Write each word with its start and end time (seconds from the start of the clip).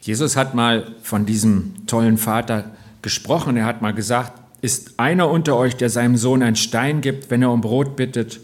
Jesus 0.00 0.36
hat 0.36 0.54
mal 0.54 0.94
von 1.02 1.26
diesem 1.26 1.86
tollen 1.86 2.16
Vater 2.16 2.70
gesprochen. 3.02 3.56
Er 3.56 3.66
hat 3.66 3.82
mal 3.82 3.92
gesagt, 3.92 4.32
ist 4.62 4.98
einer 4.98 5.30
unter 5.30 5.56
euch, 5.56 5.76
der 5.76 5.90
seinem 5.90 6.16
Sohn 6.16 6.42
einen 6.42 6.56
Stein 6.56 7.00
gibt, 7.00 7.30
wenn 7.30 7.42
er 7.42 7.50
um 7.50 7.60
Brot 7.60 7.96
bittet? 7.96 8.40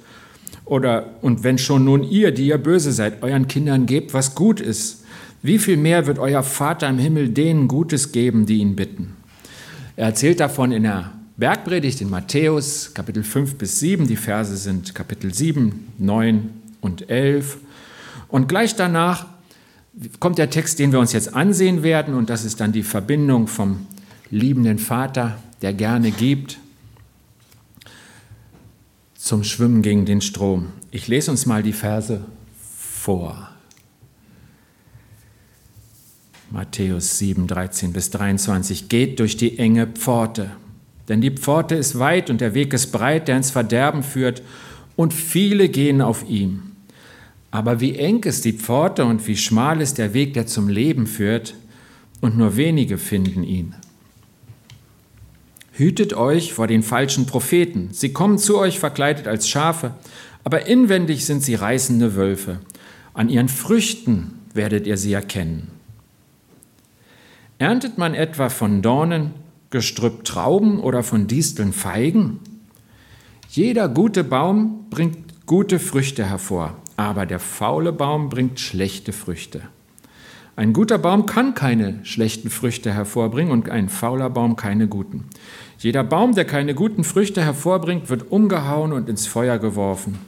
Oder, 0.64 1.14
und 1.22 1.44
wenn 1.44 1.58
schon 1.58 1.84
nun 1.84 2.02
ihr, 2.02 2.32
die 2.32 2.48
ihr 2.48 2.58
böse 2.58 2.92
seid, 2.92 3.22
euren 3.22 3.48
Kindern 3.48 3.86
gebt, 3.86 4.14
was 4.14 4.34
gut 4.34 4.60
ist, 4.60 5.04
wie 5.42 5.58
viel 5.58 5.76
mehr 5.76 6.06
wird 6.06 6.18
euer 6.18 6.42
Vater 6.42 6.88
im 6.88 6.98
Himmel 6.98 7.28
denen 7.28 7.68
Gutes 7.68 8.12
geben, 8.12 8.46
die 8.46 8.58
ihn 8.58 8.74
bitten? 8.74 9.14
Er 9.94 10.06
erzählt 10.06 10.40
davon 10.40 10.72
in 10.72 10.82
der 10.82 11.12
Bergpredigt 11.36 12.00
in 12.00 12.10
Matthäus, 12.10 12.92
Kapitel 12.94 13.22
5 13.22 13.56
bis 13.56 13.78
7. 13.80 14.06
Die 14.06 14.16
Verse 14.16 14.56
sind 14.56 14.94
Kapitel 14.94 15.32
7, 15.32 15.92
9 15.98 16.50
und 16.80 17.08
11. 17.10 17.58
Und 18.28 18.48
gleich 18.48 18.74
danach 18.74 19.26
kommt 20.20 20.38
der 20.38 20.50
Text, 20.50 20.78
den 20.78 20.92
wir 20.92 21.00
uns 21.00 21.12
jetzt 21.12 21.34
ansehen 21.34 21.82
werden, 21.82 22.14
und 22.14 22.30
das 22.30 22.44
ist 22.44 22.60
dann 22.60 22.72
die 22.72 22.82
Verbindung 22.82 23.46
vom 23.46 23.86
liebenden 24.30 24.78
Vater, 24.78 25.38
der 25.62 25.72
gerne 25.72 26.10
gibt, 26.10 26.58
zum 29.14 29.42
Schwimmen 29.42 29.82
gegen 29.82 30.04
den 30.04 30.20
Strom. 30.20 30.68
Ich 30.90 31.08
lese 31.08 31.30
uns 31.30 31.46
mal 31.46 31.62
die 31.62 31.72
Verse 31.72 32.24
vor. 32.60 33.48
Matthäus 36.50 37.18
7, 37.18 37.46
13 37.46 37.92
bis 37.92 38.10
23. 38.10 38.88
Geht 38.88 39.18
durch 39.18 39.36
die 39.36 39.58
enge 39.58 39.86
Pforte, 39.86 40.50
denn 41.08 41.20
die 41.20 41.32
Pforte 41.32 41.74
ist 41.74 41.98
weit 41.98 42.30
und 42.30 42.40
der 42.40 42.54
Weg 42.54 42.72
ist 42.72 42.92
breit, 42.92 43.28
der 43.28 43.36
ins 43.36 43.50
Verderben 43.50 44.02
führt, 44.02 44.42
und 44.94 45.12
viele 45.12 45.68
gehen 45.68 46.00
auf 46.00 46.28
ihm. 46.28 46.75
Aber 47.56 47.80
wie 47.80 47.96
eng 47.96 48.22
ist 48.24 48.44
die 48.44 48.52
Pforte 48.52 49.06
und 49.06 49.26
wie 49.26 49.36
schmal 49.38 49.80
ist 49.80 49.96
der 49.96 50.12
Weg, 50.12 50.34
der 50.34 50.46
zum 50.46 50.68
Leben 50.68 51.06
führt, 51.06 51.54
und 52.20 52.36
nur 52.36 52.58
wenige 52.58 52.98
finden 52.98 53.44
ihn. 53.44 53.74
Hütet 55.72 56.12
euch 56.12 56.52
vor 56.52 56.66
den 56.66 56.82
falschen 56.82 57.24
Propheten. 57.24 57.88
Sie 57.92 58.12
kommen 58.12 58.36
zu 58.36 58.58
euch 58.58 58.78
verkleidet 58.78 59.26
als 59.26 59.48
Schafe, 59.48 59.94
aber 60.44 60.66
inwendig 60.66 61.24
sind 61.24 61.42
sie 61.42 61.54
reißende 61.54 62.14
Wölfe. 62.14 62.58
An 63.14 63.30
ihren 63.30 63.48
Früchten 63.48 64.34
werdet 64.52 64.86
ihr 64.86 64.98
sie 64.98 65.14
erkennen. 65.14 65.68
Erntet 67.58 67.96
man 67.96 68.12
etwa 68.12 68.50
von 68.50 68.82
Dornen 68.82 69.30
Gestrüpp 69.70 70.26
Trauben 70.26 70.78
oder 70.78 71.02
von 71.02 71.26
Disteln 71.26 71.72
Feigen? 71.72 72.38
Jeder 73.48 73.88
gute 73.88 74.24
Baum 74.24 74.84
bringt 74.90 75.46
gute 75.46 75.78
Früchte 75.78 76.26
hervor, 76.26 76.76
aber 76.96 77.26
der 77.26 77.38
faule 77.38 77.92
Baum 77.92 78.28
bringt 78.28 78.60
schlechte 78.60 79.12
Früchte. 79.12 79.62
Ein 80.56 80.72
guter 80.72 80.96
Baum 80.96 81.26
kann 81.26 81.54
keine 81.54 82.02
schlechten 82.04 82.48
Früchte 82.48 82.92
hervorbringen 82.92 83.52
und 83.52 83.68
ein 83.68 83.90
fauler 83.90 84.30
Baum 84.30 84.56
keine 84.56 84.88
guten. 84.88 85.24
Jeder 85.78 86.02
Baum, 86.02 86.34
der 86.34 86.46
keine 86.46 86.74
guten 86.74 87.04
Früchte 87.04 87.42
hervorbringt, 87.42 88.08
wird 88.08 88.30
umgehauen 88.30 88.92
und 88.92 89.10
ins 89.10 89.26
Feuer 89.26 89.58
geworfen. 89.58 90.18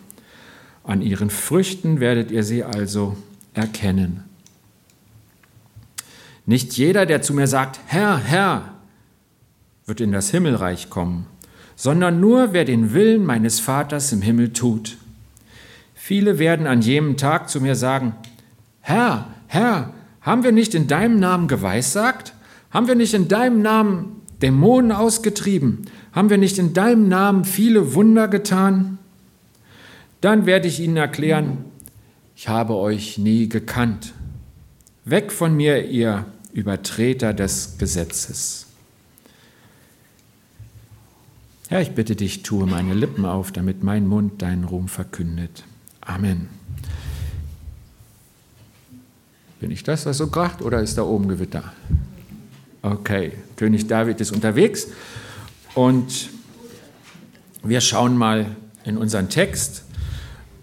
An 0.85 1.01
ihren 1.01 1.31
Früchten 1.31 2.01
werdet 2.01 2.31
ihr 2.31 2.43
sie 2.43 2.63
also 2.63 3.17
erkennen. 3.55 4.25
Nicht 6.45 6.75
jeder, 6.75 7.07
der 7.07 7.23
zu 7.23 7.33
mir 7.33 7.47
sagt, 7.47 7.81
Herr, 7.87 8.19
Herr, 8.19 8.75
wird 9.87 10.01
in 10.03 10.13
das 10.13 10.31
Himmelreich 10.31 10.91
kommen, 10.91 11.27
sondern 11.77 12.21
nur 12.21 12.53
wer 12.53 12.67
den 12.67 12.93
Willen 12.93 13.25
meines 13.25 13.61
Vaters 13.61 14.13
im 14.13 14.21
Himmel 14.21 14.53
tut. 14.53 14.99
Viele 16.01 16.39
werden 16.39 16.67
an 16.67 16.81
jenem 16.81 17.17
Tag 17.17 17.51
zu 17.51 17.61
mir 17.61 17.75
sagen, 17.75 18.15
Herr, 18.81 19.27
Herr, 19.49 19.93
haben 20.23 20.45
wir 20.45 20.53
nicht 20.53 20.75
in 20.75 20.87
deinem 20.87 21.19
Namen 21.19 21.49
geweissagt? 21.49 22.33
Haben 22.71 22.87
wir 22.87 22.95
nicht 22.95 23.15
in 23.15 23.29
deinem 23.29 23.61
Namen 23.63 24.23
Dämonen 24.41 24.93
ausgetrieben? 24.93 25.87
Haben 26.13 26.31
wir 26.31 26.39
nicht 26.39 26.57
in 26.59 26.73
deinem 26.73 27.09
Namen 27.09 27.45
viele 27.45 27.95
Wunder 27.95 28.29
getan? 28.29 28.99
Dann 30.21 30.47
werde 30.47 30.69
ich 30.69 30.81
ihnen 30.81 30.97
erklären, 30.97 31.65
ich 32.37 32.49
habe 32.49 32.77
euch 32.77 33.19
nie 33.19 33.49
gekannt. 33.49 34.15
Weg 35.05 35.33
von 35.33 35.57
mir, 35.57 35.89
ihr 35.89 36.27
Übertreter 36.53 37.35
des 37.35 37.77
Gesetzes. 37.77 38.67
Herr, 41.69 41.83
ich 41.83 41.91
bitte 41.91 42.17
dich, 42.17 42.45
tue 42.45 42.67
meine 42.67 42.95
Lippen 42.95 43.25
auf, 43.25 43.53
damit 43.53 43.83
mein 43.83 44.07
Mund 44.07 44.41
deinen 44.41 44.65
Ruhm 44.65 44.89
verkündet. 44.89 45.65
Amen. 46.09 46.49
Bin 49.61 49.71
ich 49.71 49.83
das, 49.83 50.07
was 50.07 50.17
so 50.17 50.29
kracht, 50.29 50.63
oder 50.63 50.81
ist 50.81 50.97
da 50.97 51.03
oben 51.03 51.29
Gewitter? 51.29 51.65
Okay, 52.81 53.33
König 53.57 53.87
David 53.89 54.19
ist 54.21 54.33
unterwegs 54.33 54.89
und 55.75 56.31
wir 57.63 57.83
schauen 57.83 58.17
mal 58.17 58.57
in 58.85 58.97
unseren 58.97 59.29
Text 59.29 59.85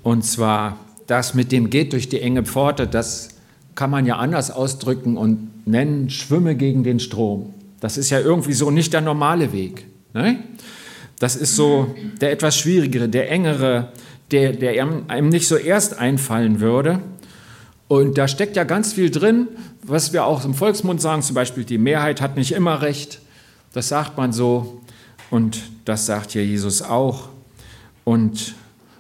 und 0.02 0.26
zwar 0.26 0.80
das 1.06 1.36
mit 1.36 1.52
dem 1.52 1.70
geht 1.70 1.94
durch 1.94 2.10
die 2.10 2.22
enge 2.22 2.44
Pforte, 2.44 2.88
das 2.88 3.30
kann 3.76 3.92
man 3.92 4.08
ja 4.08 4.16
anders 4.16 4.50
ausdrücken 4.50 5.16
und 5.16 5.68
nennen, 5.68 6.10
schwimme 6.10 6.56
gegen 6.56 6.84
den 6.84 7.00
Strom. 7.00 7.54
Das 7.82 7.98
ist 7.98 8.10
ja 8.10 8.20
irgendwie 8.20 8.54
so 8.54 8.72
nicht 8.72 8.94
der 8.94 9.02
normale 9.02 9.54
Weg. 9.54 9.86
Ne? 10.14 10.40
Das 11.20 11.36
ist 11.36 11.56
so 11.56 11.94
der 12.20 12.32
etwas 12.32 12.58
schwierigere, 12.58 13.08
der 13.08 13.30
engere, 13.30 13.92
der, 14.32 14.54
der 14.54 14.72
einem 15.08 15.30
nicht 15.30 15.48
so 15.48 15.56
erst 15.56 15.98
einfallen 16.00 16.60
würde. 16.60 17.00
Und 17.88 18.18
da 18.18 18.28
steckt 18.28 18.56
ja 18.56 18.64
ganz 18.64 18.94
viel 18.94 19.12
drin, 19.12 19.48
was 19.84 20.14
wir 20.14 20.26
auch 20.26 20.44
im 20.44 20.56
Volksmund 20.56 21.02
sagen, 21.02 21.22
zum 21.22 21.36
Beispiel 21.36 21.64
die 21.64 21.78
Mehrheit 21.78 22.22
hat 22.22 22.36
nicht 22.36 22.52
immer 22.52 22.82
recht. 22.82 23.20
Das 23.74 23.90
sagt 23.90 24.18
man 24.18 24.34
so 24.34 24.82
und 25.30 25.62
das 25.86 26.06
sagt 26.06 26.34
ja 26.34 26.42
Jesus 26.42 26.82
auch. 26.82 27.30
Und 28.04 28.56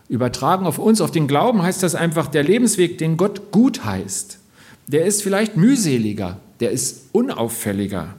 übertragen 0.07 0.67
auf 0.67 0.77
uns, 0.77 1.01
auf 1.01 1.11
den 1.11 1.27
Glauben 1.27 1.63
heißt 1.63 1.81
das 1.81 1.95
einfach, 1.95 2.27
der 2.27 2.43
Lebensweg, 2.43 2.97
den 2.99 3.17
Gott 3.17 3.51
gut 3.51 3.85
heißt, 3.85 4.39
der 4.87 5.05
ist 5.05 5.23
vielleicht 5.23 5.57
mühseliger, 5.57 6.37
der 6.59 6.71
ist 6.71 7.05
unauffälliger. 7.11 8.13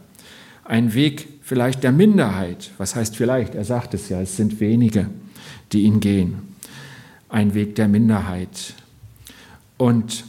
Ein 0.64 0.94
Weg 0.94 1.28
vielleicht 1.42 1.84
der 1.84 1.92
Minderheit. 1.92 2.72
Was 2.76 2.96
heißt 2.96 3.16
vielleicht? 3.16 3.54
Er 3.54 3.64
sagt 3.64 3.94
es 3.94 4.08
ja, 4.08 4.20
es 4.20 4.36
sind 4.36 4.58
wenige, 4.58 5.08
die 5.72 5.82
ihn 5.82 6.00
gehen. 6.00 6.55
Ein 7.28 7.54
Weg 7.54 7.74
der 7.74 7.88
Minderheit. 7.88 8.74
Und 9.78 10.24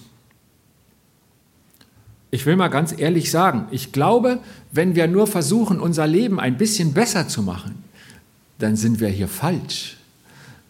ich 2.31 2.45
will 2.45 2.55
mal 2.55 2.67
ganz 2.67 2.93
ehrlich 2.97 3.31
sagen, 3.31 3.67
ich 3.71 3.91
glaube, 3.91 4.39
wenn 4.71 4.95
wir 4.95 5.07
nur 5.07 5.27
versuchen, 5.27 5.79
unser 5.79 6.07
Leben 6.07 6.39
ein 6.39 6.57
bisschen 6.57 6.93
besser 6.93 7.27
zu 7.27 7.41
machen, 7.41 7.83
dann 8.59 8.75
sind 8.75 8.99
wir 8.99 9.09
hier 9.09 9.27
falsch. 9.27 9.97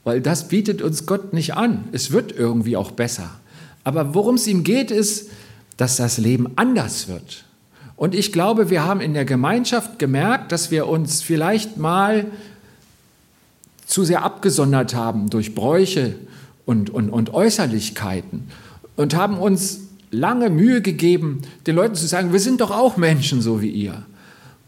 Weil 0.03 0.21
das 0.21 0.47
bietet 0.47 0.81
uns 0.81 1.05
Gott 1.05 1.33
nicht 1.33 1.55
an. 1.55 1.85
Es 1.91 2.11
wird 2.11 2.31
irgendwie 2.31 2.77
auch 2.77 2.91
besser. 2.91 3.39
Aber 3.83 4.13
worum 4.13 4.35
es 4.35 4.47
ihm 4.47 4.63
geht, 4.63 4.91
ist, 4.91 5.29
dass 5.77 5.97
das 5.97 6.17
Leben 6.17 6.51
anders 6.55 7.07
wird. 7.07 7.45
Und 7.95 8.13
ich 8.13 8.31
glaube, 8.31 8.69
wir 8.69 8.83
haben 8.83 9.01
in 9.01 9.13
der 9.13 9.25
Gemeinschaft 9.25 9.97
gemerkt, 9.97 10.51
dass 10.51 10.69
wir 10.71 10.87
uns 10.87 11.21
vielleicht 11.21 11.77
mal 11.77 12.27
zu 13.87 14.03
sehr 14.03 14.23
abgesondert 14.23 14.93
haben 14.93 15.31
durch 15.31 15.55
Bräuche 15.55 16.15
und, 16.65 16.91
und, 16.91 17.09
und 17.09 17.33
Äußerlichkeiten 17.33 18.49
und 18.97 19.15
haben 19.15 19.39
uns 19.39 19.79
lange 20.11 20.49
Mühe 20.49 20.81
gegeben, 20.81 21.41
den 21.65 21.75
Leuten 21.75 21.95
zu 21.95 22.05
sagen, 22.05 22.33
wir 22.33 22.39
sind 22.39 22.61
doch 22.61 22.71
auch 22.71 22.97
Menschen 22.97 23.41
so 23.41 23.61
wie 23.61 23.69
ihr. 23.69 24.05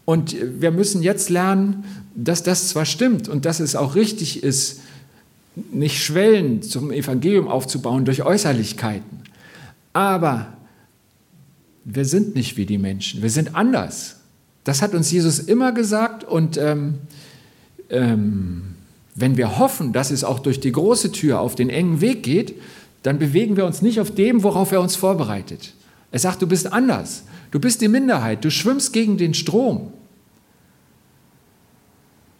Und 0.05 0.35
wir 0.59 0.71
müssen 0.71 1.03
jetzt 1.03 1.29
lernen, 1.29 1.83
dass 2.15 2.41
das 2.41 2.69
zwar 2.69 2.85
stimmt 2.85 3.29
und 3.29 3.45
dass 3.45 3.59
es 3.59 3.75
auch 3.75 3.95
richtig 3.95 4.41
ist, 4.41 4.79
nicht 5.71 6.01
Schwellen 6.03 6.61
zum 6.61 6.91
Evangelium 6.91 7.47
aufzubauen 7.47 8.05
durch 8.05 8.23
Äußerlichkeiten. 8.23 9.19
Aber 9.93 10.53
wir 11.83 12.05
sind 12.05 12.35
nicht 12.35 12.55
wie 12.57 12.65
die 12.65 12.77
Menschen, 12.77 13.21
wir 13.21 13.29
sind 13.29 13.55
anders. 13.55 14.17
Das 14.63 14.81
hat 14.81 14.93
uns 14.93 15.11
Jesus 15.11 15.39
immer 15.39 15.71
gesagt 15.71 16.23
und 16.23 16.57
ähm, 16.57 16.95
ähm, 17.89 18.75
wenn 19.19 19.37
wir 19.37 19.57
hoffen, 19.57 19.91
dass 19.93 20.11
es 20.11 20.23
auch 20.23 20.39
durch 20.39 20.59
die 20.59 20.71
große 20.71 21.11
Tür 21.11 21.41
auf 21.41 21.55
den 21.55 21.69
engen 21.69 22.01
Weg 22.01 22.23
geht, 22.23 22.55
dann 23.03 23.19
bewegen 23.19 23.57
wir 23.57 23.65
uns 23.65 23.81
nicht 23.81 23.99
auf 23.99 24.11
dem, 24.11 24.43
worauf 24.43 24.71
er 24.71 24.81
uns 24.81 24.95
vorbereitet. 24.95 25.73
Er 26.11 26.19
sagt, 26.19 26.41
du 26.41 26.47
bist 26.47 26.71
anders, 26.71 27.23
du 27.51 27.59
bist 27.59 27.81
die 27.81 27.87
Minderheit, 27.87 28.43
du 28.43 28.51
schwimmst 28.51 28.93
gegen 28.93 29.17
den 29.17 29.33
Strom. 29.33 29.91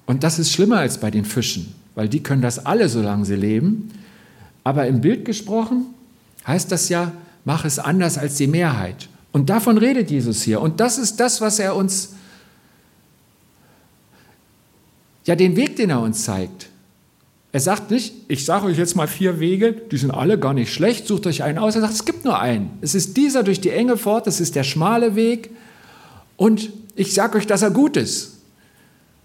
Und 0.06 0.24
das 0.24 0.40
ist 0.40 0.52
schlimmer 0.52 0.78
als 0.80 0.98
bei 0.98 1.12
den 1.12 1.24
Fischen, 1.24 1.74
weil 1.96 2.10
die 2.10 2.24
können 2.24 2.42
das 2.42 2.66
alle, 2.66 2.90
solange 2.90 3.26
sie 3.26 3.36
leben. 3.36 3.90
Aber 4.64 4.88
im 4.88 5.02
Bild 5.02 5.24
gesprochen 5.24 5.86
heißt 6.48 6.72
das 6.72 6.90
ja, 6.90 7.12
mach 7.46 7.64
es 7.64 7.78
anders 7.78 8.18
als 8.18 8.36
die 8.36 8.48
Mehrheit. 8.48 9.08
Und 9.32 9.50
davon 9.50 9.78
redet 9.78 10.10
Jesus 10.10 10.42
hier. 10.42 10.62
Und 10.62 10.80
das 10.80 10.98
ist 10.98 11.20
das, 11.20 11.42
was 11.42 11.60
er 11.60 11.76
uns, 11.76 12.16
ja, 15.30 15.36
den 15.36 15.56
Weg, 15.56 15.76
den 15.76 15.92
er 15.92 16.02
uns 16.02 16.24
zeigt. 16.24 16.70
Er 17.52 17.60
sagt 17.60 17.92
nicht, 17.92 18.16
ich 18.30 18.46
sage 18.46 18.66
euch 18.66 18.80
jetzt 18.80 18.96
mal 18.96 19.06
vier 19.06 19.40
Wege, 19.40 19.74
die 19.74 19.98
sind 19.98 20.10
alle 20.10 20.40
gar 20.40 20.56
nicht 20.56 20.74
schlecht, 20.74 21.06
sucht 21.06 21.28
euch 21.28 21.44
einen 21.44 21.60
aus. 21.60 21.76
Er 21.76 21.82
sagt, 21.82 21.94
es 21.94 22.04
gibt 22.04 22.26
nur 22.26 22.40
einen. 22.40 22.72
Es 22.82 22.96
ist 22.96 23.16
dieser 23.16 23.44
durch 23.44 23.62
die 23.62 23.70
enge 23.70 23.96
Fort, 23.96 24.26
es 24.26 24.40
ist 24.40 24.56
der 24.56 24.64
schmale 24.64 25.16
Weg. 25.16 25.52
Und 26.36 26.72
ich 26.96 27.14
sage 27.14 27.38
euch, 27.38 27.46
dass 27.46 27.62
er 27.62 27.70
gut 27.70 27.96
ist. 27.96 28.40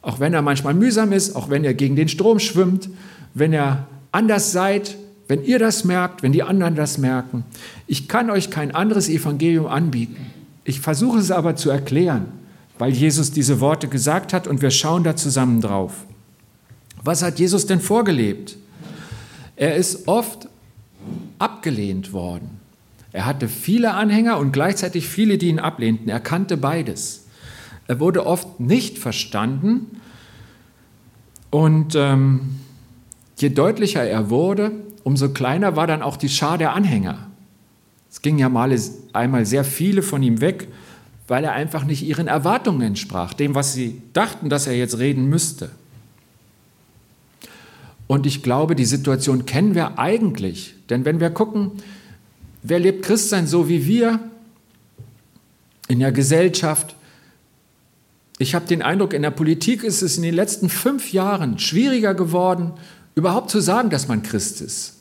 Auch 0.02 0.20
wenn 0.20 0.34
er 0.34 0.42
manchmal 0.42 0.74
mühsam 0.74 1.10
ist, 1.10 1.36
auch 1.36 1.48
wenn 1.48 1.64
er 1.64 1.72
gegen 1.72 1.96
den 1.96 2.08
Strom 2.08 2.38
schwimmt, 2.38 2.90
wenn 3.32 3.54
er 3.54 3.86
anders 4.12 4.52
seid, 4.52 4.98
wenn 5.26 5.42
ihr 5.42 5.58
das 5.58 5.84
merkt, 5.84 6.22
wenn 6.22 6.32
die 6.32 6.42
anderen 6.42 6.74
das 6.74 6.98
merken. 6.98 7.44
Ich 7.86 8.08
kann 8.08 8.28
euch 8.28 8.50
kein 8.50 8.74
anderes 8.74 9.08
Evangelium 9.08 9.68
anbieten. 9.68 10.26
Ich 10.64 10.80
versuche 10.80 11.18
es 11.18 11.30
aber 11.30 11.56
zu 11.56 11.70
erklären, 11.70 12.26
weil 12.78 12.92
Jesus 12.92 13.30
diese 13.30 13.60
Worte 13.60 13.88
gesagt 13.88 14.32
hat 14.32 14.46
und 14.46 14.62
wir 14.62 14.70
schauen 14.70 15.04
da 15.04 15.16
zusammen 15.16 15.60
drauf. 15.60 16.04
Was 17.02 17.22
hat 17.22 17.38
Jesus 17.38 17.66
denn 17.66 17.80
vorgelebt? 17.80 18.56
Er 19.56 19.76
ist 19.76 20.08
oft 20.08 20.48
abgelehnt 21.38 22.12
worden. 22.12 22.60
Er 23.12 23.26
hatte 23.26 23.48
viele 23.48 23.94
Anhänger 23.94 24.38
und 24.38 24.52
gleichzeitig 24.52 25.08
viele, 25.08 25.38
die 25.38 25.48
ihn 25.48 25.60
ablehnten. 25.60 26.08
Er 26.08 26.18
kannte 26.18 26.56
beides. 26.56 27.26
Er 27.86 28.00
wurde 28.00 28.26
oft 28.26 28.58
nicht 28.58 28.98
verstanden 28.98 30.00
und 31.50 31.94
ähm, 31.94 32.56
je 33.36 33.50
deutlicher 33.50 34.02
er 34.02 34.30
wurde, 34.30 34.72
umso 35.04 35.28
kleiner 35.28 35.76
war 35.76 35.86
dann 35.86 36.02
auch 36.02 36.16
die 36.16 36.28
Schar 36.28 36.58
der 36.58 36.72
Anhänger. 36.72 37.28
Es 38.10 38.22
ging 38.22 38.38
ja 38.38 38.48
mal 38.48 38.76
einmal 39.12 39.44
sehr 39.44 39.64
viele 39.64 40.02
von 40.02 40.22
ihm 40.22 40.40
weg, 40.40 40.68
weil 41.26 41.44
er 41.44 41.52
einfach 41.52 41.84
nicht 41.84 42.02
ihren 42.02 42.28
Erwartungen 42.28 42.82
entsprach, 42.82 43.34
dem, 43.34 43.54
was 43.54 43.72
sie 43.72 44.02
dachten, 44.12 44.48
dass 44.48 44.66
er 44.66 44.76
jetzt 44.76 44.98
reden 44.98 45.28
müsste. 45.28 45.70
Und 48.06 48.26
ich 48.26 48.42
glaube, 48.42 48.76
die 48.76 48.84
Situation 48.84 49.46
kennen 49.46 49.74
wir 49.74 49.98
eigentlich. 49.98 50.74
Denn 50.90 51.04
wenn 51.04 51.20
wir 51.20 51.30
gucken, 51.30 51.72
wer 52.62 52.78
lebt 52.78 53.04
Christsein 53.04 53.46
so 53.46 53.68
wie 53.68 53.86
wir 53.86 54.20
in 55.88 56.00
der 56.00 56.12
Gesellschaft, 56.12 56.94
ich 58.38 58.54
habe 58.54 58.66
den 58.66 58.82
Eindruck, 58.82 59.14
in 59.14 59.22
der 59.22 59.30
Politik 59.30 59.84
ist 59.84 60.02
es 60.02 60.16
in 60.16 60.22
den 60.22 60.34
letzten 60.34 60.68
fünf 60.68 61.12
Jahren 61.12 61.58
schwieriger 61.58 62.14
geworden, 62.14 62.72
überhaupt 63.14 63.48
zu 63.48 63.60
sagen, 63.60 63.90
dass 63.90 64.08
man 64.08 64.22
Christ 64.22 64.60
ist. 64.60 64.94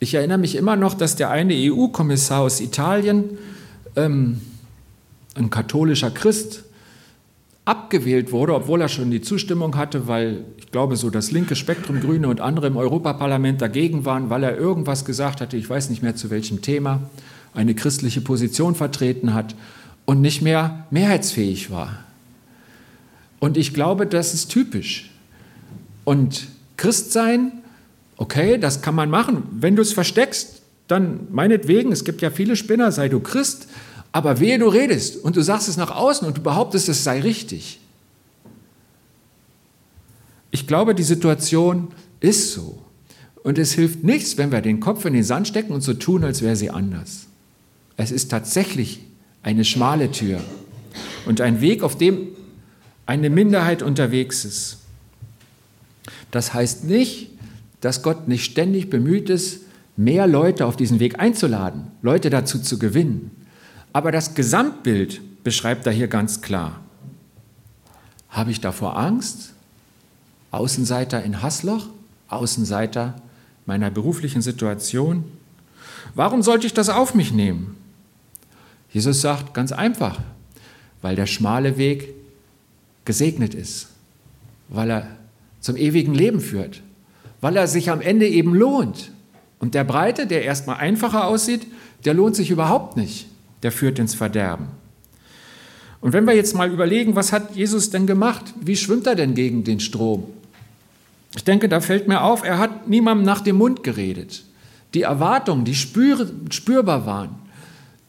Ich 0.00 0.14
erinnere 0.14 0.38
mich 0.38 0.56
immer 0.56 0.76
noch, 0.76 0.94
dass 0.94 1.16
der 1.16 1.30
eine 1.30 1.54
EU-Kommissar 1.54 2.40
aus 2.40 2.60
Italien, 2.60 3.38
ähm, 3.96 4.40
ein 5.38 5.50
katholischer 5.50 6.10
Christ, 6.10 6.64
abgewählt 7.68 8.32
wurde, 8.32 8.54
obwohl 8.54 8.80
er 8.80 8.88
schon 8.88 9.10
die 9.10 9.20
Zustimmung 9.20 9.76
hatte, 9.76 10.08
weil 10.08 10.44
ich 10.56 10.70
glaube, 10.70 10.96
so 10.96 11.10
das 11.10 11.30
linke 11.30 11.54
Spektrum, 11.54 12.00
Grüne 12.00 12.28
und 12.28 12.40
andere 12.40 12.66
im 12.66 12.78
Europaparlament 12.78 13.60
dagegen 13.60 14.06
waren, 14.06 14.30
weil 14.30 14.42
er 14.42 14.56
irgendwas 14.56 15.04
gesagt 15.04 15.42
hatte, 15.42 15.58
ich 15.58 15.68
weiß 15.68 15.90
nicht 15.90 16.02
mehr 16.02 16.16
zu 16.16 16.30
welchem 16.30 16.62
Thema, 16.62 17.00
eine 17.52 17.74
christliche 17.74 18.22
Position 18.22 18.74
vertreten 18.74 19.34
hat 19.34 19.54
und 20.06 20.22
nicht 20.22 20.40
mehr 20.40 20.86
mehrheitsfähig 20.90 21.70
war. 21.70 22.04
Und 23.38 23.58
ich 23.58 23.74
glaube, 23.74 24.06
das 24.06 24.32
ist 24.32 24.48
typisch. 24.48 25.10
Und 26.04 26.48
Christsein, 26.78 27.52
okay, 28.16 28.56
das 28.56 28.80
kann 28.80 28.94
man 28.94 29.10
machen. 29.10 29.42
Wenn 29.52 29.76
du 29.76 29.82
es 29.82 29.92
versteckst, 29.92 30.62
dann 30.86 31.28
meinetwegen, 31.30 31.92
es 31.92 32.04
gibt 32.04 32.22
ja 32.22 32.30
viele 32.30 32.56
Spinner, 32.56 32.92
sei 32.92 33.10
du 33.10 33.20
Christ, 33.20 33.68
aber 34.12 34.40
wehe, 34.40 34.58
du 34.58 34.68
redest 34.68 35.22
und 35.22 35.36
du 35.36 35.42
sagst 35.42 35.68
es 35.68 35.76
nach 35.76 35.90
außen 35.90 36.26
und 36.26 36.38
du 36.38 36.42
behauptest, 36.42 36.88
es 36.88 37.04
sei 37.04 37.20
richtig. 37.20 37.80
Ich 40.50 40.66
glaube, 40.66 40.94
die 40.94 41.02
Situation 41.02 41.88
ist 42.20 42.52
so. 42.52 42.82
Und 43.42 43.58
es 43.58 43.72
hilft 43.72 44.04
nichts, 44.04 44.36
wenn 44.36 44.50
wir 44.50 44.60
den 44.60 44.80
Kopf 44.80 45.04
in 45.04 45.12
den 45.12 45.24
Sand 45.24 45.48
stecken 45.48 45.72
und 45.72 45.82
so 45.82 45.94
tun, 45.94 46.24
als 46.24 46.42
wäre 46.42 46.56
sie 46.56 46.70
anders. 46.70 47.26
Es 47.96 48.10
ist 48.10 48.30
tatsächlich 48.30 49.00
eine 49.42 49.64
schmale 49.64 50.10
Tür 50.10 50.40
und 51.26 51.40
ein 51.40 51.60
Weg, 51.60 51.82
auf 51.82 51.96
dem 51.96 52.28
eine 53.06 53.30
Minderheit 53.30 53.82
unterwegs 53.82 54.44
ist. 54.44 54.78
Das 56.30 56.52
heißt 56.54 56.84
nicht, 56.84 57.30
dass 57.80 58.02
Gott 58.02 58.28
nicht 58.28 58.44
ständig 58.44 58.90
bemüht 58.90 59.30
ist, 59.30 59.60
mehr 59.96 60.26
Leute 60.26 60.66
auf 60.66 60.76
diesen 60.76 61.00
Weg 61.00 61.18
einzuladen, 61.18 61.88
Leute 62.02 62.30
dazu 62.30 62.58
zu 62.60 62.78
gewinnen. 62.78 63.30
Aber 63.98 64.12
das 64.12 64.36
Gesamtbild 64.36 65.42
beschreibt 65.42 65.84
er 65.84 65.92
hier 65.92 66.06
ganz 66.06 66.40
klar. 66.40 66.78
Habe 68.28 68.52
ich 68.52 68.60
davor 68.60 68.96
Angst? 68.96 69.54
Außenseiter 70.52 71.24
in 71.24 71.42
Hassloch? 71.42 71.88
Außenseiter 72.28 73.20
meiner 73.66 73.90
beruflichen 73.90 74.40
Situation? 74.40 75.24
Warum 76.14 76.44
sollte 76.44 76.68
ich 76.68 76.74
das 76.74 76.90
auf 76.90 77.16
mich 77.16 77.32
nehmen? 77.32 77.76
Jesus 78.92 79.20
sagt 79.20 79.52
ganz 79.52 79.72
einfach, 79.72 80.20
weil 81.02 81.16
der 81.16 81.26
schmale 81.26 81.76
Weg 81.76 82.14
gesegnet 83.04 83.52
ist, 83.52 83.88
weil 84.68 84.92
er 84.92 85.08
zum 85.58 85.74
ewigen 85.74 86.14
Leben 86.14 86.40
führt, 86.40 86.84
weil 87.40 87.56
er 87.56 87.66
sich 87.66 87.90
am 87.90 88.00
Ende 88.00 88.28
eben 88.28 88.54
lohnt. 88.54 89.10
Und 89.58 89.74
der 89.74 89.82
breite, 89.82 90.28
der 90.28 90.44
erstmal 90.44 90.76
einfacher 90.76 91.26
aussieht, 91.26 91.66
der 92.04 92.14
lohnt 92.14 92.36
sich 92.36 92.52
überhaupt 92.52 92.96
nicht. 92.96 93.26
Der 93.62 93.72
führt 93.72 93.98
ins 93.98 94.14
Verderben. 94.14 94.68
Und 96.00 96.12
wenn 96.12 96.26
wir 96.26 96.34
jetzt 96.34 96.54
mal 96.54 96.70
überlegen, 96.70 97.16
was 97.16 97.32
hat 97.32 97.56
Jesus 97.56 97.90
denn 97.90 98.06
gemacht? 98.06 98.54
Wie 98.60 98.76
schwimmt 98.76 99.06
er 99.06 99.16
denn 99.16 99.34
gegen 99.34 99.64
den 99.64 99.80
Strom? 99.80 100.24
Ich 101.34 101.44
denke, 101.44 101.68
da 101.68 101.80
fällt 101.80 102.08
mir 102.08 102.22
auf, 102.22 102.44
er 102.44 102.58
hat 102.58 102.88
niemandem 102.88 103.26
nach 103.26 103.40
dem 103.40 103.56
Mund 103.56 103.82
geredet. 103.82 104.44
Die 104.94 105.02
Erwartungen, 105.02 105.64
die 105.64 105.74
spür, 105.74 106.30
spürbar 106.50 107.04
waren, 107.04 107.36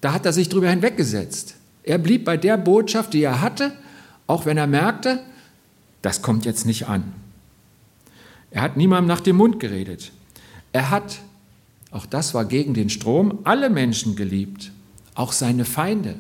da 0.02 0.14
hat 0.14 0.26
er 0.26 0.34
sich 0.34 0.50
drüber 0.50 0.70
hinweggesetzt. 0.70 1.56
Er 1.84 1.98
blieb 1.98 2.26
bei 2.26 2.38
der 2.38 2.58
Botschaft, 2.58 3.14
die 3.14 3.24
er 3.24 3.42
hatte, 3.42 3.74
auch 4.28 4.46
wenn 4.46 4.58
er 4.58 4.68
merkte, 4.68 5.20
das 6.02 6.22
kommt 6.22 6.46
jetzt 6.46 6.66
nicht 6.66 6.88
an. 6.88 7.12
Er 8.52 8.62
hat 8.62 8.78
niemandem 8.78 9.08
nach 9.08 9.22
dem 9.22 9.36
Mund 9.36 9.60
geredet. 9.60 10.12
Er 10.72 10.90
hat, 10.90 11.20
auch 11.92 12.06
das 12.06 12.34
war 12.34 12.46
gegen 12.46 12.74
den 12.74 12.90
Strom, 12.90 13.40
alle 13.44 13.70
Menschen 13.70 14.16
geliebt, 14.16 14.72
auch 15.16 15.32
seine 15.32 15.66
Feinde. 15.66 16.16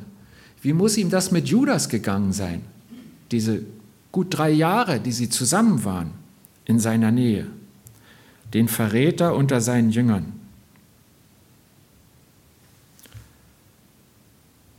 Wie 0.61 0.73
muss 0.73 0.97
ihm 0.97 1.09
das 1.09 1.31
mit 1.31 1.47
Judas 1.47 1.89
gegangen 1.89 2.33
sein? 2.33 2.61
Diese 3.31 3.61
gut 4.11 4.27
drei 4.37 4.49
Jahre, 4.49 4.99
die 4.99 5.11
sie 5.11 5.29
zusammen 5.29 5.83
waren, 5.83 6.11
in 6.65 6.79
seiner 6.79 7.11
Nähe. 7.11 7.47
Den 8.53 8.67
Verräter 8.67 9.35
unter 9.35 9.61
seinen 9.61 9.91
Jüngern. 9.91 10.33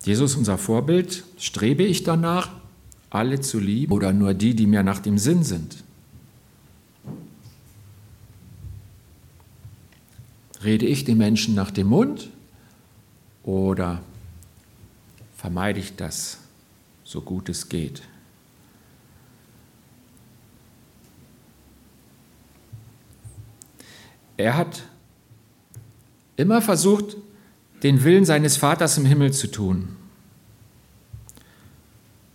Jesus, 0.03 0.35
unser 0.35 0.59
Vorbild, 0.59 1.25
strebe 1.39 1.83
ich 1.83 2.05
danach, 2.05 2.51
alle 3.11 3.41
zu 3.41 3.58
lieben 3.58 3.93
oder 3.93 4.13
nur 4.13 4.34
die, 4.34 4.55
die 4.55 4.67
mir 4.67 4.82
nach 4.82 5.01
dem 5.01 5.19
Sinn 5.19 5.43
sind? 5.43 5.82
Rede 10.63 10.87
ich 10.87 11.05
den 11.05 11.19
Menschen 11.19 11.55
nach 11.55 11.70
dem 11.70 11.89
Mund 11.89 12.31
oder 13.43 14.03
vermeide 15.41 15.81
ich 15.81 15.97
das 15.97 16.39
so 17.03 17.23
gut 17.23 17.49
es 17.49 17.70
geht? 17.70 18.03
Er 24.37 24.55
hat 24.55 24.82
immer 26.37 26.61
versucht, 26.61 27.17
den 27.82 28.05
Willen 28.05 28.27
seines 28.27 28.59
Vaters 28.59 28.99
im 28.99 29.06
Himmel 29.06 29.32
zu 29.32 29.51
tun. 29.51 29.97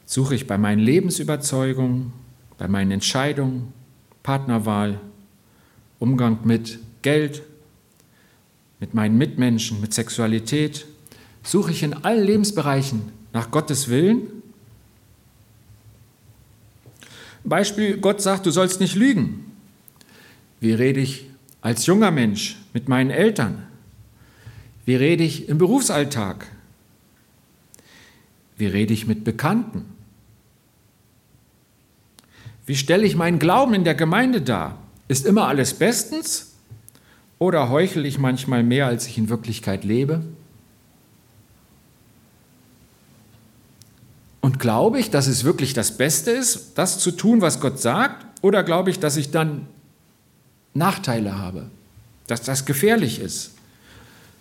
Suche 0.08 0.34
ich 0.34 0.48
bei 0.48 0.58
meinen 0.58 0.80
Lebensüberzeugungen, 0.80 2.12
bei 2.58 2.68
meinen 2.68 2.90
Entscheidungen, 2.90 3.72
Partnerwahl, 4.24 5.00
Umgang 6.00 6.40
mit 6.44 6.80
Geld, 7.04 7.44
mit 8.80 8.96
meinen 8.96 9.16
Mitmenschen, 9.20 9.80
mit 9.80 9.94
Sexualität? 9.94 10.88
Suche 11.46 11.72
ich 11.72 11.84
in 11.84 11.94
allen 11.94 12.26
Lebensbereichen 12.26 13.14
nach 13.32 13.52
Gottes 13.52 13.88
Willen? 13.88 14.42
Beispiel, 17.44 17.98
Gott 17.98 18.20
sagt, 18.22 18.48
du 18.48 18.52
sollst 18.52 18.80
nicht 18.80 18.96
lügen. 18.96 19.52
Wie 20.60 20.74
rede 20.74 21.00
ich 21.00 21.30
als 21.62 21.86
junger 21.86 22.10
Mensch 22.10 22.58
mit 22.74 22.90
meinen 22.90 23.12
Eltern? 23.12 23.68
Wie 24.86 24.96
rede 24.96 25.24
ich 25.24 25.48
im 25.48 25.60
Berufsalltag? 25.60 26.48
Wie 28.58 28.66
rede 28.66 28.94
ich 28.94 29.06
mit 29.06 29.24
Bekannten? 29.24 29.86
Wie 32.66 32.76
stelle 32.76 33.06
ich 33.06 33.16
meinen 33.16 33.38
Glauben 33.38 33.76
in 33.76 33.84
der 33.84 33.94
Gemeinde 33.94 34.42
dar? 34.42 34.80
Ist 35.08 35.28
immer 35.28 35.48
alles 35.48 35.76
bestens 35.76 36.56
oder 37.38 37.70
heuchle 37.70 38.08
ich 38.08 38.18
manchmal 38.18 38.64
mehr, 38.64 38.88
als 38.88 39.06
ich 39.06 39.20
in 39.20 39.30
Wirklichkeit 39.30 39.84
lebe? 39.84 40.24
Und 44.46 44.60
glaube 44.60 45.00
ich, 45.00 45.10
dass 45.10 45.26
es 45.26 45.44
wirklich 45.44 45.74
das 45.74 45.98
Beste 45.98 46.30
ist, 46.30 46.74
das 46.76 47.00
zu 47.00 47.10
tun, 47.10 47.42
was 47.42 47.60
Gott 47.60 47.80
sagt? 47.80 48.28
Oder 48.44 48.62
glaube 48.62 48.92
ich, 48.92 49.00
dass 49.00 49.18
ich 49.18 49.32
dann 49.32 49.66
Nachteile 50.76 51.40
habe, 51.40 51.72
dass 52.28 52.44
das 52.44 52.66
gefährlich 52.66 53.20
ist, 53.20 53.54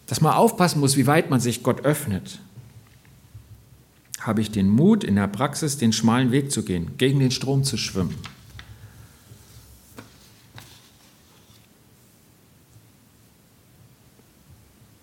dass 0.06 0.20
man 0.20 0.34
aufpassen 0.34 0.80
muss, 0.80 0.98
wie 0.98 1.06
weit 1.06 1.30
man 1.30 1.40
sich 1.40 1.62
Gott 1.62 1.86
öffnet. 1.86 2.38
Habe 4.20 4.42
ich 4.42 4.50
den 4.50 4.68
Mut, 4.68 5.04
in 5.04 5.16
der 5.16 5.26
Praxis 5.26 5.78
den 5.78 5.94
schmalen 5.94 6.32
Weg 6.32 6.52
zu 6.52 6.64
gehen, 6.64 6.90
gegen 6.98 7.18
den 7.18 7.30
Strom 7.30 7.64
zu 7.64 7.78
schwimmen. 7.78 8.14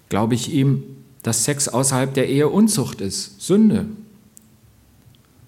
Glaube 0.09 0.35
ich 0.35 0.53
ihm, 0.53 0.83
dass 1.23 1.43
Sex 1.43 1.67
außerhalb 1.67 2.13
der 2.13 2.29
Ehe 2.29 2.49
Unzucht 2.49 3.01
ist, 3.01 3.41
Sünde? 3.41 3.87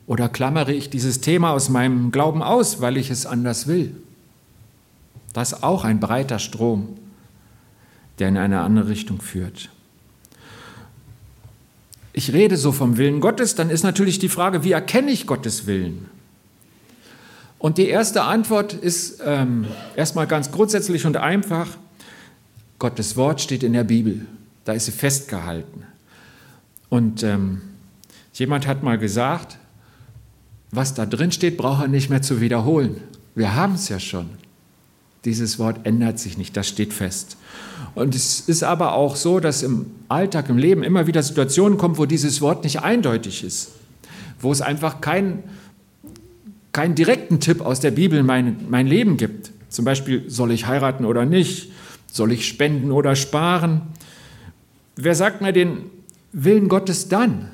Oder 0.06 0.30
klammere 0.30 0.74
ich 0.74 0.90
dieses 0.90 1.22
Thema 1.22 1.52
aus 1.52 1.70
meinem 1.70 2.12
Glauben 2.12 2.44
aus, 2.44 2.82
weil 2.82 2.98
ich 2.98 3.10
es 3.10 3.26
anders 3.26 3.68
will? 3.68 3.96
Das 5.34 5.54
ist 5.54 5.64
auch 5.64 5.84
ein 5.84 6.00
breiter 6.00 6.40
Strom, 6.40 6.90
der 8.20 8.30
in 8.30 8.38
eine 8.38 8.62
andere 8.62 8.90
Richtung 8.90 9.22
führt. 9.22 9.70
Ich 12.12 12.32
rede 12.32 12.58
so 12.58 12.72
vom 12.72 12.98
Willen 12.98 13.22
Gottes, 13.22 13.56
dann 13.56 13.72
ist 13.72 13.84
natürlich 13.84 14.20
die 14.20 14.30
Frage, 14.30 14.64
wie 14.64 14.72
erkenne 14.72 15.10
ich 15.10 15.26
Gottes 15.26 15.66
Willen? 15.66 16.06
Und 17.58 17.78
die 17.78 17.88
erste 17.88 18.24
Antwort 18.24 18.74
ist 18.74 19.22
ähm, 19.26 19.66
erstmal 19.96 20.28
ganz 20.28 20.52
grundsätzlich 20.52 21.06
und 21.06 21.18
einfach, 21.18 21.68
Gottes 22.78 23.16
Wort 23.16 23.42
steht 23.42 23.64
in 23.64 23.74
der 23.74 23.86
Bibel, 23.86 24.26
da 24.66 24.74
ist 24.74 24.86
sie 24.86 24.92
festgehalten. 24.92 25.86
Und 26.90 27.24
ähm, 27.24 27.62
jemand 28.34 28.68
hat 28.68 28.84
mal 28.84 29.00
gesagt, 29.00 29.58
was 30.76 30.94
da 30.94 31.06
drin 31.06 31.32
steht, 31.32 31.58
braucht 31.58 31.84
er 31.84 31.88
nicht 31.88 32.10
mehr 32.10 32.22
zu 32.22 32.42
wiederholen. 32.42 32.98
Wir 33.36 33.56
haben 33.56 33.76
es 33.76 33.90
ja 33.90 34.00
schon. 34.00 34.30
Dieses 35.26 35.58
Wort 35.60 35.86
ändert 35.86 36.20
sich 36.20 36.38
nicht, 36.38 36.58
das 36.58 36.68
steht 36.68 36.94
fest. 36.94 37.38
Und 37.96 38.14
es 38.14 38.42
ist 38.42 38.64
aber 38.64 38.94
auch 38.94 39.16
so, 39.16 39.40
dass 39.40 39.64
im 39.64 39.86
Alltag, 40.10 40.50
im 40.50 40.58
Leben 40.58 40.84
immer 40.84 41.08
wieder 41.08 41.24
Situationen 41.24 41.78
kommen, 41.78 41.98
wo 41.98 42.06
dieses 42.06 42.42
Wort 42.42 42.64
nicht 42.64 42.82
eindeutig 42.82 43.44
ist, 43.44 43.72
wo 44.40 44.52
es 44.52 44.62
einfach 44.62 45.00
keinen 45.00 45.44
keinen 46.74 46.96
direkten 46.96 47.40
Tipp 47.40 47.62
aus 47.62 47.80
der 47.80 47.92
Bibel 47.92 48.20
in 48.20 48.26
mein, 48.26 48.58
mein 48.68 48.88
Leben 48.88 49.16
gibt. 49.16 49.52
Zum 49.70 49.86
Beispiel, 49.86 50.30
soll 50.30 50.52
ich 50.52 50.66
heiraten 50.66 51.06
oder 51.06 51.26
nicht? 51.26 51.72
Soll 52.12 52.32
ich 52.32 52.48
spenden 52.48 52.92
oder 52.92 53.16
sparen? 53.16 53.84
Wer 54.96 55.16
sagt 55.16 55.42
mir 55.42 55.54
den 55.54 55.86
Willen 56.32 56.68
Gottes 56.68 57.08
dann? 57.08 57.50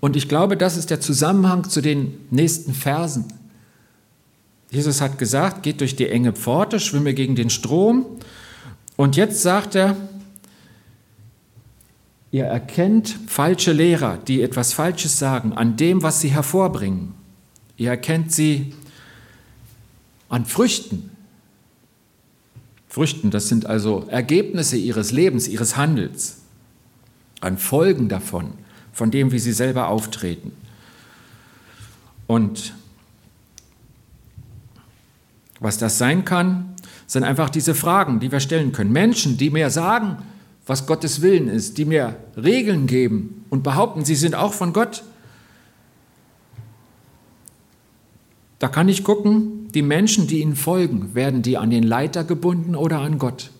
Und 0.00 0.16
ich 0.16 0.28
glaube, 0.28 0.56
das 0.56 0.76
ist 0.76 0.90
der 0.90 1.00
Zusammenhang 1.00 1.68
zu 1.68 1.80
den 1.80 2.18
nächsten 2.30 2.74
Versen. 2.74 3.24
Jesus 4.70 5.00
hat 5.00 5.18
gesagt, 5.18 5.62
geht 5.62 5.80
durch 5.80 5.96
die 5.96 6.08
enge 6.08 6.32
Pforte, 6.32 6.80
schwimme 6.80 7.14
gegen 7.14 7.34
den 7.34 7.50
Strom. 7.50 8.06
Und 8.96 9.16
jetzt 9.16 9.42
sagt 9.42 9.74
er, 9.74 9.96
ihr 12.30 12.44
erkennt 12.44 13.16
falsche 13.26 13.72
Lehrer, 13.72 14.18
die 14.18 14.42
etwas 14.42 14.72
Falsches 14.72 15.18
sagen, 15.18 15.52
an 15.52 15.76
dem, 15.76 16.02
was 16.02 16.20
sie 16.20 16.28
hervorbringen. 16.28 17.14
Ihr 17.76 17.90
erkennt 17.90 18.32
sie 18.32 18.74
an 20.28 20.44
Früchten. 20.44 21.10
Früchten, 22.88 23.30
das 23.30 23.48
sind 23.48 23.66
also 23.66 24.06
Ergebnisse 24.08 24.76
ihres 24.76 25.12
Lebens, 25.12 25.48
ihres 25.48 25.76
Handels, 25.76 26.38
an 27.40 27.58
Folgen 27.58 28.08
davon, 28.08 28.54
von 28.96 29.10
dem, 29.10 29.30
wie 29.30 29.38
sie 29.38 29.52
selber 29.52 29.88
auftreten. 29.88 30.52
Und 32.26 32.72
was 35.60 35.76
das 35.76 35.98
sein 35.98 36.24
kann, 36.24 36.74
sind 37.06 37.22
einfach 37.22 37.50
diese 37.50 37.74
Fragen, 37.74 38.20
die 38.20 38.32
wir 38.32 38.40
stellen 38.40 38.72
können. 38.72 38.92
Menschen, 38.92 39.36
die 39.36 39.50
mir 39.50 39.68
sagen, 39.68 40.16
was 40.64 40.86
Gottes 40.86 41.20
Willen 41.20 41.46
ist, 41.48 41.76
die 41.76 41.84
mir 41.84 42.16
Regeln 42.38 42.86
geben 42.86 43.44
und 43.50 43.62
behaupten, 43.62 44.02
sie 44.02 44.14
sind 44.14 44.34
auch 44.34 44.54
von 44.54 44.72
Gott. 44.72 45.04
Da 48.58 48.68
kann 48.68 48.88
ich 48.88 49.04
gucken, 49.04 49.70
die 49.74 49.82
Menschen, 49.82 50.26
die 50.26 50.40
ihnen 50.40 50.56
folgen, 50.56 51.14
werden 51.14 51.42
die 51.42 51.58
an 51.58 51.68
den 51.68 51.82
Leiter 51.82 52.24
gebunden 52.24 52.74
oder 52.74 53.00
an 53.00 53.18
Gott? 53.18 53.50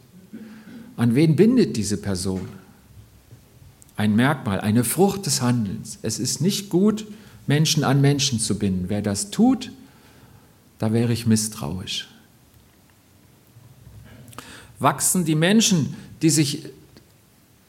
An 0.97 1.14
wen 1.14 1.37
bindet 1.37 1.76
diese 1.76 1.99
Person? 1.99 2.49
Ein 3.97 4.15
Merkmal, 4.15 4.61
eine 4.61 4.85
Frucht 4.85 5.26
des 5.26 5.41
Handelns. 5.41 5.99
Es 6.03 6.19
ist 6.19 6.41
nicht 6.41 6.69
gut, 6.69 7.07
Menschen 7.47 7.85
an 7.85 8.00
Menschen 8.00 8.38
zu 8.38 8.59
binden. 8.59 8.87
Wer 8.88 9.03
das 9.03 9.31
tut, 9.31 9.73
da 10.79 10.93
wäre 10.93 11.12
ich 11.12 11.26
misstrauisch. 11.26 12.09
Wachsen 14.79 15.25
die 15.25 15.35
Menschen, 15.35 15.97
die 16.21 16.31
sich 16.31 16.67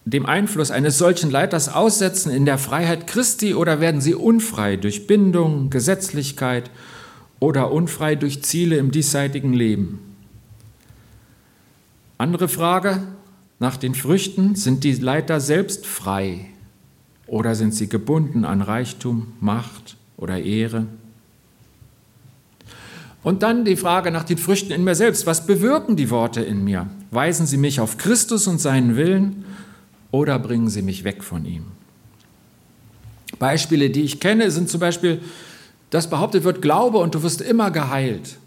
dem 0.03 0.25
Einfluss 0.25 0.71
eines 0.71 0.97
solchen 0.97 1.31
Leiters 1.31 1.69
aussetzen, 1.69 2.31
in 2.31 2.45
der 2.45 2.57
Freiheit 2.57 3.07
Christi 3.07 3.53
oder 3.53 3.79
werden 3.79 4.01
sie 4.01 4.15
unfrei 4.15 4.77
durch 4.77 5.07
Bindung, 5.07 5.69
Gesetzlichkeit 5.69 6.71
oder 7.39 7.71
unfrei 7.71 8.15
durch 8.15 8.43
Ziele 8.43 8.77
im 8.77 8.91
diesseitigen 8.91 9.53
Leben? 9.53 9.99
Andere 12.17 12.47
Frage 12.47 13.03
nach 13.59 13.77
den 13.77 13.95
Früchten, 13.95 14.55
sind 14.55 14.83
die 14.83 14.93
Leiter 14.93 15.39
selbst 15.39 15.85
frei 15.85 16.45
oder 17.25 17.55
sind 17.55 17.73
sie 17.73 17.89
gebunden 17.89 18.45
an 18.45 18.61
Reichtum, 18.61 19.33
Macht 19.39 19.97
oder 20.15 20.39
Ehre? 20.39 20.85
Und 23.23 23.43
dann 23.43 23.65
die 23.65 23.75
Frage 23.75 24.11
nach 24.11 24.23
den 24.23 24.37
Früchten 24.37 24.71
in 24.71 24.83
mir 24.83 24.95
selbst. 24.95 25.25
Was 25.25 25.45
bewirken 25.45 25.95
die 25.95 26.09
Worte 26.09 26.41
in 26.41 26.63
mir? 26.63 26.87
Weisen 27.11 27.45
sie 27.45 27.57
mich 27.57 27.79
auf 27.79 27.97
Christus 27.97 28.47
und 28.47 28.61
seinen 28.61 28.95
Willen 28.95 29.43
oder 30.11 30.39
bringen 30.39 30.69
sie 30.69 30.81
mich 30.81 31.03
weg 31.03 31.23
von 31.23 31.45
ihm? 31.45 31.65
Beispiele, 33.39 33.89
die 33.89 34.03
ich 34.03 34.19
kenne, 34.19 34.49
sind 34.51 34.69
zum 34.69 34.79
Beispiel, 34.79 35.21
dass 35.89 36.09
behauptet 36.09 36.43
wird, 36.43 36.61
glaube 36.61 36.99
und 36.99 37.15
du 37.15 37.23
wirst 37.23 37.41
immer 37.41 37.71
geheilt. 37.71 38.37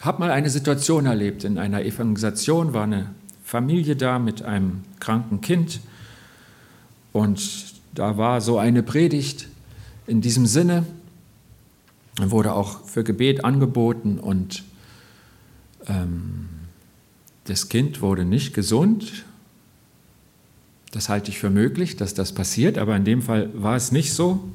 Habe 0.00 0.20
mal 0.20 0.30
eine 0.30 0.50
Situation 0.50 1.06
erlebt 1.06 1.44
in 1.44 1.58
einer 1.58 1.82
Evangelisation, 1.82 2.72
war 2.72 2.84
eine 2.84 3.10
Familie 3.44 3.96
da 3.96 4.18
mit 4.18 4.42
einem 4.42 4.84
kranken 5.00 5.40
Kind 5.40 5.80
und 7.12 7.74
da 7.94 8.16
war 8.16 8.40
so 8.40 8.58
eine 8.58 8.82
Predigt 8.82 9.48
in 10.06 10.20
diesem 10.20 10.46
Sinne, 10.46 10.84
wurde 12.20 12.52
auch 12.52 12.84
für 12.84 13.04
Gebet 13.04 13.44
angeboten 13.44 14.18
und 14.18 14.64
ähm, 15.86 16.48
das 17.44 17.68
Kind 17.68 18.02
wurde 18.02 18.24
nicht 18.24 18.54
gesund. 18.54 19.24
Das 20.92 21.08
halte 21.08 21.30
ich 21.30 21.38
für 21.38 21.50
möglich, 21.50 21.96
dass 21.96 22.14
das 22.14 22.32
passiert, 22.32 22.78
aber 22.78 22.96
in 22.96 23.04
dem 23.04 23.22
Fall 23.22 23.50
war 23.54 23.76
es 23.76 23.92
nicht 23.92 24.12
so. 24.12 24.48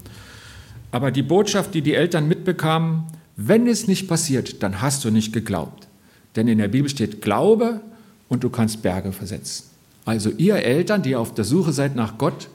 Aber 0.91 1.11
die 1.11 1.23
Botschaft, 1.23 1.73
die 1.73 1.81
die 1.81 1.95
Eltern 1.95 2.27
mitbekamen, 2.27 3.03
wenn 3.35 3.67
es 3.67 3.87
nicht 3.87 4.07
passiert, 4.07 4.61
dann 4.61 4.81
hast 4.81 5.03
du 5.05 5.09
nicht 5.09 5.33
geglaubt. 5.33 5.87
Denn 6.35 6.47
in 6.47 6.57
der 6.57 6.67
Bibel 6.67 6.89
steht 6.89 7.21
Glaube 7.21 7.81
und 8.29 8.43
du 8.43 8.49
kannst 8.49 8.81
Berge 8.81 9.11
versetzen. 9.11 9.65
Also 10.05 10.29
ihr 10.31 10.55
Eltern, 10.55 11.01
die 11.01 11.15
auf 11.15 11.33
der 11.33 11.45
Suche 11.45 11.71
seid 11.71 11.95
nach 11.95 12.17
Gott, 12.17 12.49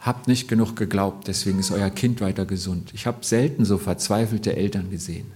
habt 0.00 0.28
nicht 0.28 0.48
genug 0.48 0.76
geglaubt, 0.76 1.28
deswegen 1.28 1.58
ist 1.58 1.70
euer 1.70 1.90
Kind 1.90 2.20
weiter 2.20 2.44
gesund. 2.44 2.90
Ich 2.94 3.06
habe 3.06 3.24
selten 3.24 3.64
so 3.64 3.78
verzweifelte 3.78 4.54
Eltern 4.54 4.90
gesehen. 4.90 5.26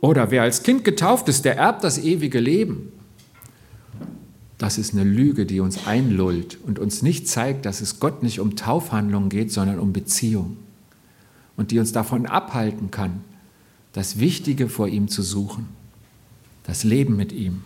Oder 0.00 0.30
wer 0.30 0.42
als 0.42 0.62
Kind 0.62 0.84
getauft 0.84 1.28
ist, 1.28 1.44
der 1.44 1.56
erbt 1.56 1.84
das 1.84 1.96
ewige 1.96 2.40
Leben. 2.40 2.92
Das 4.62 4.78
ist 4.78 4.94
eine 4.94 5.02
Lüge, 5.02 5.44
die 5.44 5.58
uns 5.58 5.88
einlullt 5.88 6.56
und 6.64 6.78
uns 6.78 7.02
nicht 7.02 7.26
zeigt, 7.26 7.66
dass 7.66 7.80
es 7.80 7.98
Gott 7.98 8.22
nicht 8.22 8.38
um 8.38 8.54
Taufhandlungen 8.54 9.28
geht, 9.28 9.50
sondern 9.50 9.80
um 9.80 9.92
Beziehung. 9.92 10.56
Und 11.56 11.72
die 11.72 11.80
uns 11.80 11.90
davon 11.90 12.26
abhalten 12.26 12.92
kann, 12.92 13.22
das 13.92 14.20
Wichtige 14.20 14.68
vor 14.68 14.86
ihm 14.86 15.08
zu 15.08 15.22
suchen, 15.22 15.66
das 16.62 16.84
Leben 16.84 17.16
mit 17.16 17.32
ihm. 17.32 17.64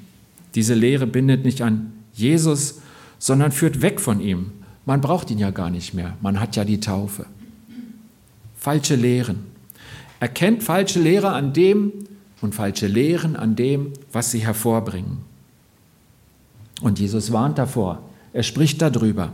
Diese 0.54 0.72
Lehre 0.72 1.06
bindet 1.06 1.44
nicht 1.44 1.60
an 1.60 1.92
Jesus, 2.14 2.80
sondern 3.18 3.52
führt 3.52 3.82
weg 3.82 4.00
von 4.00 4.18
ihm. 4.18 4.52
Man 4.86 5.02
braucht 5.02 5.30
ihn 5.30 5.38
ja 5.38 5.50
gar 5.50 5.68
nicht 5.68 5.92
mehr. 5.92 6.16
Man 6.22 6.40
hat 6.40 6.56
ja 6.56 6.64
die 6.64 6.80
Taufe. 6.80 7.26
Falsche 8.58 8.96
Lehren. 8.96 9.40
Erkennt 10.18 10.62
falsche 10.62 11.00
Lehre 11.00 11.34
an 11.34 11.52
dem 11.52 11.92
und 12.40 12.54
falsche 12.54 12.86
Lehren 12.86 13.36
an 13.36 13.54
dem, 13.54 13.92
was 14.12 14.30
sie 14.30 14.38
hervorbringen. 14.38 15.25
Und 16.82 16.98
Jesus 16.98 17.32
warnt 17.32 17.58
davor. 17.58 18.02
Er 18.32 18.42
spricht 18.42 18.82
darüber. 18.82 19.32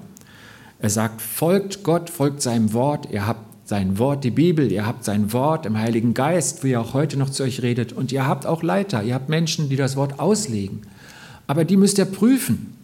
Er 0.78 0.90
sagt, 0.90 1.20
folgt 1.20 1.82
Gott, 1.82 2.10
folgt 2.10 2.42
seinem 2.42 2.72
Wort. 2.72 3.08
Ihr 3.10 3.26
habt 3.26 3.68
sein 3.68 3.98
Wort, 3.98 4.24
die 4.24 4.30
Bibel, 4.30 4.70
ihr 4.70 4.86
habt 4.86 5.04
sein 5.04 5.32
Wort 5.32 5.66
im 5.66 5.78
Heiligen 5.78 6.14
Geist, 6.14 6.62
wie 6.64 6.72
er 6.72 6.80
auch 6.80 6.94
heute 6.94 7.16
noch 7.16 7.30
zu 7.30 7.42
euch 7.42 7.62
redet. 7.62 7.92
Und 7.92 8.12
ihr 8.12 8.26
habt 8.26 8.46
auch 8.46 8.62
Leiter, 8.62 9.02
ihr 9.02 9.14
habt 9.14 9.28
Menschen, 9.28 9.68
die 9.68 9.76
das 9.76 9.96
Wort 9.96 10.18
auslegen. 10.18 10.82
Aber 11.46 11.64
die 11.64 11.76
müsst 11.76 11.98
ihr 11.98 12.04
prüfen. 12.04 12.74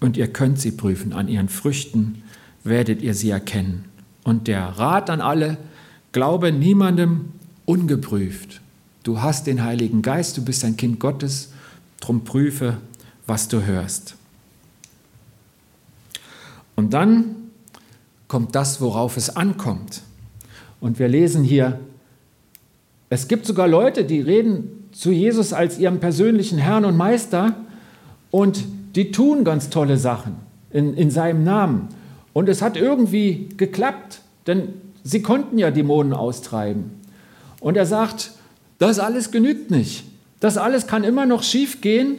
und 0.00 0.16
ihr 0.16 0.28
könnt 0.28 0.58
sie 0.58 0.70
prüfen. 0.70 1.12
An 1.12 1.28
ihren 1.28 1.48
Früchten 1.48 2.22
werdet 2.64 3.02
ihr 3.02 3.14
sie 3.14 3.30
erkennen. 3.30 3.84
Und 4.24 4.48
der 4.48 4.64
Rat 4.64 5.10
an 5.10 5.20
alle, 5.20 5.58
glaube 6.12 6.52
niemandem 6.52 7.26
ungeprüft. 7.66 8.60
Du 9.02 9.20
hast 9.20 9.46
den 9.46 9.62
Heiligen 9.62 10.02
Geist, 10.02 10.36
du 10.36 10.44
bist 10.44 10.64
ein 10.64 10.76
Kind 10.76 11.00
Gottes, 11.00 11.52
drum 12.00 12.24
prüfe, 12.24 12.78
was 13.30 13.46
du 13.46 13.64
hörst. 13.64 14.16
Und 16.74 16.92
dann 16.94 17.36
kommt 18.26 18.56
das, 18.56 18.80
worauf 18.80 19.16
es 19.16 19.36
ankommt. 19.36 20.02
Und 20.80 20.98
wir 20.98 21.06
lesen 21.06 21.44
hier, 21.44 21.78
es 23.08 23.28
gibt 23.28 23.46
sogar 23.46 23.68
Leute, 23.68 24.04
die 24.04 24.20
reden 24.20 24.88
zu 24.90 25.12
Jesus 25.12 25.52
als 25.52 25.78
ihrem 25.78 26.00
persönlichen 26.00 26.58
Herrn 26.58 26.84
und 26.84 26.96
Meister 26.96 27.54
und 28.32 28.64
die 28.96 29.12
tun 29.12 29.44
ganz 29.44 29.70
tolle 29.70 29.96
Sachen 29.96 30.34
in, 30.72 30.94
in 30.94 31.12
seinem 31.12 31.44
Namen. 31.44 31.88
Und 32.32 32.48
es 32.48 32.62
hat 32.62 32.76
irgendwie 32.76 33.48
geklappt, 33.56 34.22
denn 34.48 34.70
sie 35.04 35.22
konnten 35.22 35.56
ja 35.56 35.70
Dämonen 35.70 36.14
austreiben. 36.14 36.90
Und 37.60 37.76
er 37.76 37.86
sagt, 37.86 38.32
das 38.78 38.98
alles 38.98 39.30
genügt 39.30 39.70
nicht. 39.70 40.02
Das 40.40 40.56
alles 40.56 40.88
kann 40.88 41.04
immer 41.04 41.26
noch 41.26 41.44
schief 41.44 41.80
gehen. 41.80 42.16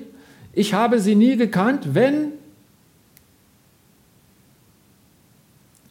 Ich 0.53 0.73
habe 0.73 0.99
sie 0.99 1.15
nie 1.15 1.37
gekannt, 1.37 1.93
wenn, 1.93 2.33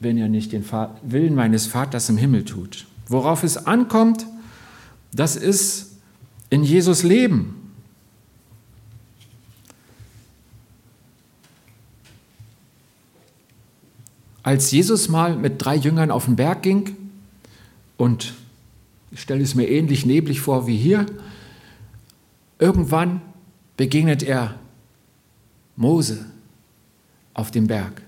wenn 0.00 0.18
ihr 0.18 0.28
nicht 0.28 0.52
den 0.52 0.64
Willen 1.02 1.34
meines 1.34 1.66
Vaters 1.66 2.08
im 2.10 2.16
Himmel 2.16 2.44
tut. 2.44 2.86
Worauf 3.06 3.42
es 3.42 3.66
ankommt, 3.66 4.26
das 5.12 5.36
ist 5.36 5.96
in 6.50 6.62
Jesus 6.62 7.02
Leben. 7.02 7.56
Als 14.42 14.70
Jesus 14.70 15.08
mal 15.08 15.36
mit 15.36 15.62
drei 15.64 15.76
Jüngern 15.76 16.10
auf 16.10 16.24
den 16.26 16.36
Berg 16.36 16.62
ging, 16.62 16.96
und 17.96 18.34
ich 19.10 19.20
stelle 19.20 19.42
es 19.42 19.54
mir 19.54 19.68
ähnlich 19.68 20.06
neblig 20.06 20.40
vor 20.40 20.66
wie 20.66 20.76
hier, 20.76 21.06
irgendwann 22.58 23.20
begegnet 23.80 24.22
er 24.22 24.56
Mose 25.74 26.26
auf 27.32 27.50
dem 27.50 27.66
Berg. 27.66 28.02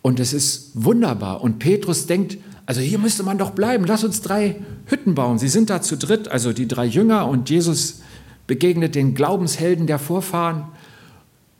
Und 0.00 0.20
es 0.20 0.32
ist 0.32 0.70
wunderbar. 0.74 1.40
Und 1.40 1.58
Petrus 1.58 2.06
denkt, 2.06 2.38
also 2.66 2.80
hier 2.80 3.00
müsste 3.00 3.24
man 3.24 3.36
doch 3.36 3.50
bleiben, 3.50 3.84
lass 3.86 4.04
uns 4.04 4.22
drei 4.22 4.54
Hütten 4.86 5.16
bauen. 5.16 5.40
Sie 5.40 5.48
sind 5.48 5.70
da 5.70 5.82
zu 5.82 5.96
dritt, 5.96 6.28
also 6.28 6.52
die 6.52 6.68
drei 6.68 6.84
Jünger 6.84 7.26
und 7.26 7.50
Jesus 7.50 8.02
begegnet 8.46 8.94
den 8.94 9.16
Glaubenshelden 9.16 9.88
der 9.88 9.98
Vorfahren 9.98 10.66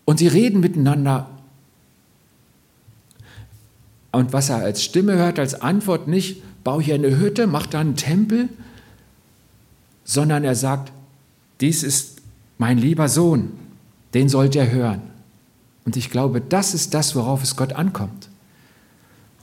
und 0.05 0.21
sie 0.21 0.29
reden 0.29 0.61
miteinander 0.61 1.29
und 4.13 4.33
was 4.33 4.51
er 4.51 4.59
als 4.59 4.85
Stimme 4.85 5.15
hört, 5.15 5.41
als 5.41 5.61
Antwort 5.61 6.07
nicht, 6.07 6.45
bau 6.63 6.81
hier 6.81 6.95
eine 6.95 7.19
Hütte, 7.19 7.49
mach 7.49 7.67
da 7.67 7.81
einen 7.81 7.97
Tempel, 7.97 8.49
sondern 10.05 10.45
er 10.45 10.55
sagt, 10.55 10.93
dies 11.61 11.83
ist 11.83 12.20
mein 12.61 12.77
lieber 12.77 13.09
Sohn, 13.09 13.53
den 14.13 14.29
sollt 14.29 14.55
ihr 14.55 14.71
hören. 14.71 15.01
Und 15.87 15.97
ich 15.97 16.11
glaube, 16.11 16.43
das 16.43 16.75
ist 16.75 16.93
das, 16.93 17.17
worauf 17.17 17.43
es 17.43 17.57
Gott 17.57 17.73
ankommt. 17.73 18.29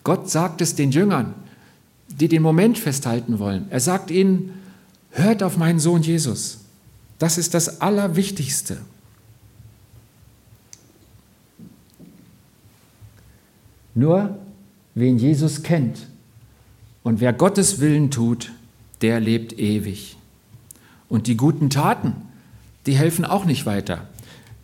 Gott 0.03 0.29
sagt 0.29 0.61
es 0.61 0.75
den 0.75 0.91
Jüngern, 0.91 1.33
die 2.09 2.27
den 2.27 2.43
Moment 2.43 2.77
festhalten 2.77 3.39
wollen. 3.39 3.65
Er 3.71 3.79
sagt 3.79 4.11
ihnen, 4.11 4.53
hört 5.09 5.41
auf 5.41 5.57
meinen 5.57 5.79
Sohn 5.79 6.03
Jesus. 6.03 6.59
Das 7.17 7.39
ist 7.39 7.55
das 7.55 7.81
Allerwichtigste. 7.81 8.77
Nur 13.95 14.37
wen 14.93 15.17
Jesus 15.17 15.63
kennt 15.63 16.05
und 17.01 17.19
wer 17.19 17.33
Gottes 17.33 17.79
Willen 17.79 18.11
tut, 18.11 18.51
der 19.01 19.19
lebt 19.19 19.57
ewig. 19.57 20.17
Und 21.09 21.25
die 21.25 21.35
guten 21.35 21.71
Taten, 21.71 22.26
die 22.87 22.97
helfen 22.97 23.25
auch 23.25 23.45
nicht 23.45 23.65
weiter. 23.65 24.07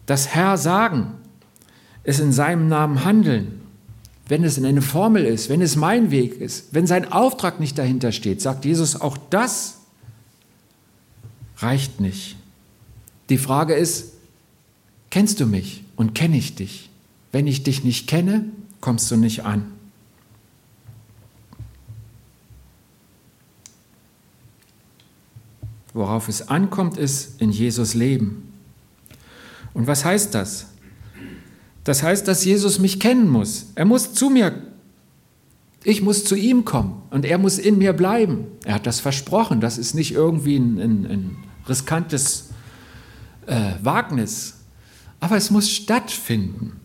Das 0.05 0.29
Herr 0.29 0.57
sagen, 0.57 1.13
es 2.03 2.19
in 2.19 2.31
seinem 2.31 2.67
Namen 2.67 3.05
handeln, 3.05 3.61
wenn 4.27 4.43
es 4.43 4.57
in 4.57 4.65
eine 4.65 4.81
Formel 4.81 5.25
ist, 5.25 5.49
wenn 5.49 5.61
es 5.61 5.75
mein 5.75 6.09
Weg 6.09 6.39
ist, 6.39 6.73
wenn 6.73 6.87
sein 6.87 7.11
Auftrag 7.11 7.59
nicht 7.59 7.77
dahinter 7.77 8.11
steht, 8.11 8.41
sagt 8.41 8.65
Jesus, 8.65 8.99
auch 8.99 9.17
das 9.29 9.81
reicht 11.57 11.99
nicht. 11.99 12.37
Die 13.29 13.37
Frage 13.37 13.73
ist, 13.73 14.13
kennst 15.09 15.39
du 15.39 15.45
mich 15.45 15.83
und 15.95 16.15
kenne 16.15 16.37
ich 16.37 16.55
dich? 16.55 16.89
Wenn 17.31 17.47
ich 17.47 17.63
dich 17.63 17.83
nicht 17.83 18.07
kenne, 18.07 18.45
kommst 18.79 19.11
du 19.11 19.17
nicht 19.17 19.43
an. 19.43 19.65
Worauf 25.93 26.27
es 26.27 26.47
ankommt, 26.47 26.97
ist 26.97 27.39
in 27.39 27.51
Jesus 27.51 27.93
Leben. 27.93 28.51
Und 29.73 29.87
was 29.87 30.03
heißt 30.03 30.33
das? 30.33 30.67
Das 31.83 32.01
heißt, 32.01 32.27
dass 32.27 32.45
Jesus 32.45 32.79
mich 32.79 32.99
kennen 32.99 33.29
muss. 33.29 33.67
Er 33.75 33.85
muss 33.85 34.13
zu 34.13 34.29
mir, 34.29 34.53
ich 35.83 36.01
muss 36.01 36.23
zu 36.23 36.35
ihm 36.35 36.65
kommen 36.65 37.01
und 37.09 37.25
er 37.25 37.37
muss 37.37 37.59
in 37.59 37.77
mir 37.77 37.93
bleiben. 37.93 38.45
Er 38.63 38.75
hat 38.75 38.87
das 38.87 39.01
versprochen. 39.01 39.59
Das 39.59 39.77
ist 39.77 39.93
nicht 39.93 40.13
irgendwie 40.13 40.57
ein, 40.57 40.79
ein, 40.79 41.05
ein 41.05 41.37
riskantes 41.67 42.49
äh, 43.45 43.73
Wagnis, 43.81 44.55
aber 45.19 45.37
es 45.37 45.51
muss 45.51 45.69
stattfinden. 45.69 46.79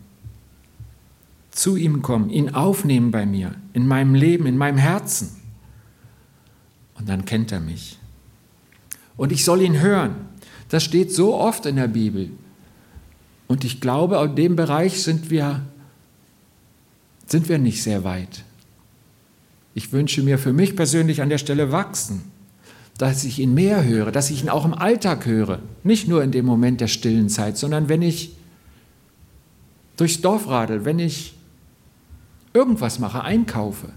Zu 1.51 1.75
ihm 1.77 2.01
kommen, 2.01 2.29
ihn 2.29 2.53
aufnehmen 2.53 3.11
bei 3.11 3.25
mir, 3.25 3.55
in 3.73 3.87
meinem 3.87 4.15
Leben, 4.15 4.45
in 4.45 4.57
meinem 4.57 4.77
Herzen. 4.77 5.35
Und 6.97 7.09
dann 7.09 7.25
kennt 7.25 7.51
er 7.51 7.59
mich 7.59 7.98
und 9.19 9.33
ich 9.33 9.43
soll 9.43 9.61
ihn 9.61 9.81
hören. 9.81 10.15
Das 10.69 10.81
steht 10.81 11.13
so 11.13 11.35
oft 11.35 11.65
in 11.65 11.75
der 11.75 11.89
Bibel. 11.89 12.31
Und 13.47 13.65
ich 13.65 13.81
glaube, 13.81 14.15
in 14.23 14.35
dem 14.35 14.55
Bereich 14.55 15.03
sind 15.03 15.29
wir, 15.29 15.61
sind 17.27 17.49
wir 17.49 17.57
nicht 17.57 17.83
sehr 17.83 18.05
weit. 18.05 18.45
Ich 19.73 19.91
wünsche 19.91 20.23
mir 20.23 20.37
für 20.37 20.53
mich 20.53 20.73
persönlich 20.73 21.21
an 21.21 21.27
der 21.27 21.37
Stelle 21.37 21.73
wachsen, 21.73 22.31
dass 22.97 23.25
ich 23.25 23.39
ihn 23.39 23.53
mehr 23.53 23.83
höre, 23.83 24.11
dass 24.11 24.29
ich 24.29 24.41
ihn 24.41 24.49
auch 24.49 24.63
im 24.63 24.73
Alltag 24.73 25.25
höre. 25.25 25.59
Nicht 25.83 26.07
nur 26.07 26.23
in 26.23 26.31
dem 26.31 26.45
Moment 26.45 26.79
der 26.79 26.87
stillen 26.87 27.27
Zeit, 27.27 27.57
sondern 27.57 27.89
wenn 27.89 28.01
ich 28.01 28.37
durchs 29.97 30.21
Dorf 30.21 30.47
radel, 30.47 30.85
wenn 30.85 30.99
ich 30.99 31.33
irgendwas 32.53 32.99
mache, 32.99 33.21
einkaufe. 33.21 33.89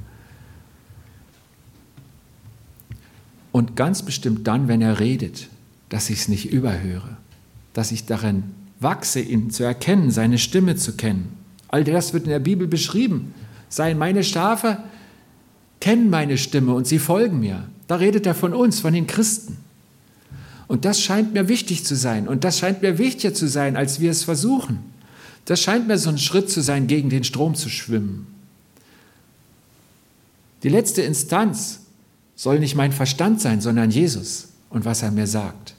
Und 3.53 3.77
ganz 3.77 4.03
bestimmt 4.03 4.47
dann, 4.47 4.67
wenn 4.67 4.81
er 4.81 4.99
redet, 4.99 5.49
dass 5.91 6.11
ich 6.11 6.21
es 6.21 6.29
nicht 6.29 6.51
überhöre, 6.51 7.17
dass 7.75 7.93
ich 7.93 8.07
darin 8.07 8.45
wachse, 8.81 9.21
ihn 9.21 9.51
zu 9.51 9.63
erkennen, 9.63 10.11
seine 10.11 10.39
Stimme 10.39 10.75
zu 10.77 10.97
kennen. 10.97 11.37
All 11.69 11.85
das 11.85 12.13
wird 12.13 12.25
in 12.25 12.31
der 12.31 12.39
Bibel 12.39 12.67
beschrieben. 12.67 13.35
Seien 13.69 13.99
meine 13.99 14.25
Schafe, 14.25 14.79
kennen 15.81 16.11
meine 16.11 16.39
Stimme 16.39 16.75
und 16.75 16.87
sie 16.87 16.99
folgen 16.99 17.41
mir. 17.41 17.69
Da 17.87 17.97
redet 17.97 18.27
er 18.27 18.35
von 18.35 18.55
uns, 18.55 18.81
von 18.81 18.93
den 18.93 19.07
Christen. 19.07 19.59
Und 20.67 20.85
das 20.85 21.01
scheint 21.01 21.35
mir 21.35 21.49
wichtig 21.49 21.85
zu 21.85 21.95
sein. 21.95 22.29
Und 22.29 22.45
das 22.45 22.59
scheint 22.59 22.81
mir 22.81 22.97
wichtiger 22.97 23.35
zu 23.35 23.47
sein, 23.47 23.77
als 23.77 24.01
wir 24.01 24.11
es 24.11 24.25
versuchen. 24.25 24.79
Das 25.45 25.61
scheint 25.61 25.89
mir 25.89 25.99
so 25.99 26.09
ein 26.09 26.19
Schritt 26.19 26.51
zu 26.51 26.63
sein, 26.63 26.87
gegen 26.87 27.11
den 27.11 27.25
Strom 27.25 27.55
zu 27.55 27.69
schwimmen. 27.69 28.27
Die 30.63 30.69
letzte 30.69 31.03
Instanz 31.03 31.81
soll 32.43 32.59
nicht 32.59 32.75
mein 32.75 32.91
Verstand 32.91 33.41
sein, 33.41 33.61
sondern 33.61 33.93
Jesus 33.93 34.49
und 34.69 34.85
was 34.85 35.03
er 35.03 35.13
mir 35.13 35.29
sagt. 35.29 35.77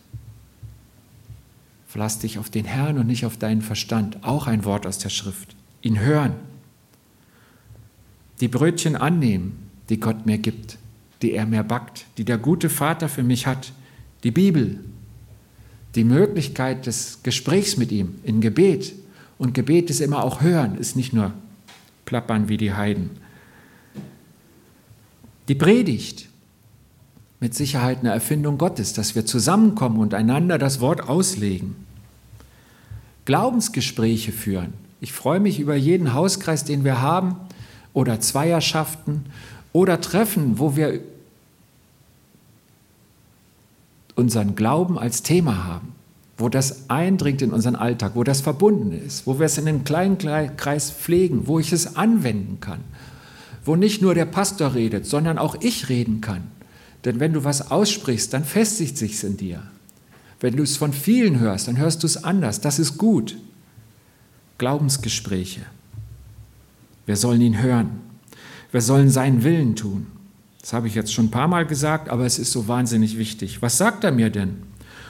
Verlass 1.88 2.20
dich 2.20 2.40
auf 2.40 2.50
den 2.50 2.64
Herrn 2.64 2.98
und 2.98 3.06
nicht 3.06 3.26
auf 3.26 3.36
deinen 3.36 3.62
Verstand. 3.62 4.24
Auch 4.24 4.48
ein 4.48 4.64
Wort 4.64 4.88
aus 4.88 4.98
der 4.98 5.10
Schrift. 5.10 5.58
Ihn 5.82 6.00
hören. 6.00 6.36
Die 8.40 8.48
Brötchen 8.48 8.96
annehmen, 8.96 9.70
die 9.90 10.00
Gott 10.00 10.26
mir 10.26 10.38
gibt, 10.38 10.78
die 11.22 11.34
er 11.34 11.46
mir 11.46 11.64
backt, 11.64 12.06
die 12.18 12.24
der 12.24 12.38
gute 12.38 12.70
Vater 12.70 13.10
für 13.10 13.24
mich 13.24 13.46
hat. 13.46 13.74
Die 14.24 14.32
Bibel. 14.32 14.80
Die 15.96 16.06
Möglichkeit 16.06 16.86
des 16.86 17.20
Gesprächs 17.24 17.76
mit 17.76 17.92
ihm 17.92 18.16
in 18.24 18.40
Gebet. 18.40 18.94
Und 19.38 19.54
Gebet 19.54 19.90
ist 19.90 20.00
immer 20.00 20.24
auch 20.24 20.40
hören, 20.40 20.78
ist 20.78 20.96
nicht 20.96 21.12
nur 21.12 21.34
plappern 22.06 22.48
wie 22.48 22.56
die 22.56 22.72
Heiden. 22.72 23.10
Die 25.50 25.56
Predigt, 25.56 26.30
mit 27.44 27.54
Sicherheit 27.54 28.00
eine 28.00 28.12
Erfindung 28.12 28.58
Gottes, 28.58 28.94
dass 28.94 29.16
wir 29.16 29.26
zusammenkommen 29.26 30.00
und 30.00 30.14
einander 30.14 30.58
das 30.58 30.80
Wort 30.80 31.10
auslegen. 31.10 31.76
Glaubensgespräche 33.26 34.32
führen. 34.32 34.72
Ich 35.02 35.12
freue 35.12 35.42
mich 35.42 35.60
über 35.60 35.76
jeden 35.76 36.14
Hauskreis, 36.14 36.64
den 36.64 36.86
wir 36.86 37.02
haben, 37.02 37.36
oder 37.92 38.22
Zweierschaften 38.22 39.26
oder 39.74 40.00
Treffen, 40.00 40.58
wo 40.58 40.78
wir 40.78 41.02
unseren 44.16 44.56
Glauben 44.56 44.98
als 44.98 45.22
Thema 45.22 45.66
haben. 45.66 45.90
wo 46.38 46.50
das 46.50 46.90
eindringt 46.90 47.42
in 47.42 47.52
unseren 47.52 47.76
Alltag, 47.76 48.14
wo 48.16 48.24
das 48.24 48.42
verbunden 48.42 48.92
ist, 48.92 49.28
wo 49.28 49.38
wir 49.38 49.46
es 49.46 49.58
in 49.58 49.68
einem 49.68 49.84
kleinen 49.84 50.18
Kreis 50.18 50.92
pflegen, 50.92 51.46
wo 51.46 51.60
ich 51.60 51.72
es 51.72 51.96
anwenden 51.96 52.60
kann, 52.60 52.80
wo 53.66 53.76
nicht 53.76 54.02
nur 54.02 54.16
der 54.16 54.26
Pastor 54.26 54.74
redet, 54.74 55.06
sondern 55.06 55.38
auch 55.38 55.56
ich 55.62 55.90
reden 55.90 56.22
kann. 56.22 56.48
Denn 57.06 57.20
wenn 57.20 57.34
du 57.34 57.44
was 57.44 57.72
aussprichst, 57.72 58.34
dann 58.34 58.46
festigt 58.46 58.98
sich's 58.98 59.24
in 59.24 59.38
dir. 59.38 59.64
Wenn 60.40 60.56
du 60.56 60.64
es 60.64 60.78
von 60.78 60.94
vielen 60.94 61.40
hörst, 61.40 61.68
dann 61.68 61.78
hörst 61.78 62.04
du 62.04 62.08
es 62.08 62.24
anders. 62.24 62.62
Das 62.62 62.80
ist 62.80 62.98
gut. 62.98 63.38
Glaubensgespräche. 64.58 65.62
Wir 67.06 67.18
sollen 67.18 67.42
ihn 67.42 67.62
hören. 67.62 68.02
Wir 68.72 68.82
sollen 68.82 69.10
seinen 69.10 69.44
Willen 69.44 69.76
tun. 69.76 70.08
Das 70.62 70.74
habe 70.74 70.88
ich 70.88 70.96
jetzt 70.96 71.14
schon 71.14 71.26
ein 71.26 71.32
paar 71.32 71.48
Mal 71.48 71.66
gesagt, 71.66 72.10
aber 72.10 72.26
es 72.26 72.40
ist 72.40 72.52
so 72.52 72.68
wahnsinnig 72.68 73.18
wichtig. 73.18 73.62
Was 73.62 73.78
sagt 73.78 74.04
er 74.04 74.12
mir 74.12 74.30
denn? 74.30 74.64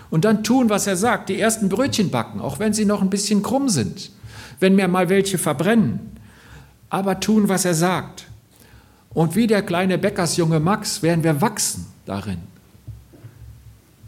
Und 0.10 0.26
dann 0.26 0.44
tun, 0.44 0.70
was 0.70 0.88
er 0.88 0.96
sagt. 0.96 1.30
Die 1.30 1.40
ersten 1.40 1.70
Brötchen 1.70 2.10
backen, 2.10 2.42
auch 2.42 2.60
wenn 2.60 2.74
sie 2.74 2.86
noch 2.86 3.02
ein 3.02 3.10
bisschen 3.10 3.44
krumm 3.44 3.70
sind. 3.70 4.12
Wenn 4.60 4.76
mir 4.76 4.88
mal 4.88 5.10
welche 5.10 5.38
verbrennen. 5.38 6.00
Aber 6.90 7.20
tun, 7.20 7.50
was 7.50 7.66
er 7.66 7.74
sagt. 7.74 8.26
Und 9.14 9.36
wie 9.36 9.48
der 9.48 9.62
kleine 9.62 9.98
Bäckersjunge 9.98 10.60
Max 10.60 11.04
werden 11.04 11.24
wir 11.24 11.42
wachsen 11.42 11.86
darin 12.06 12.54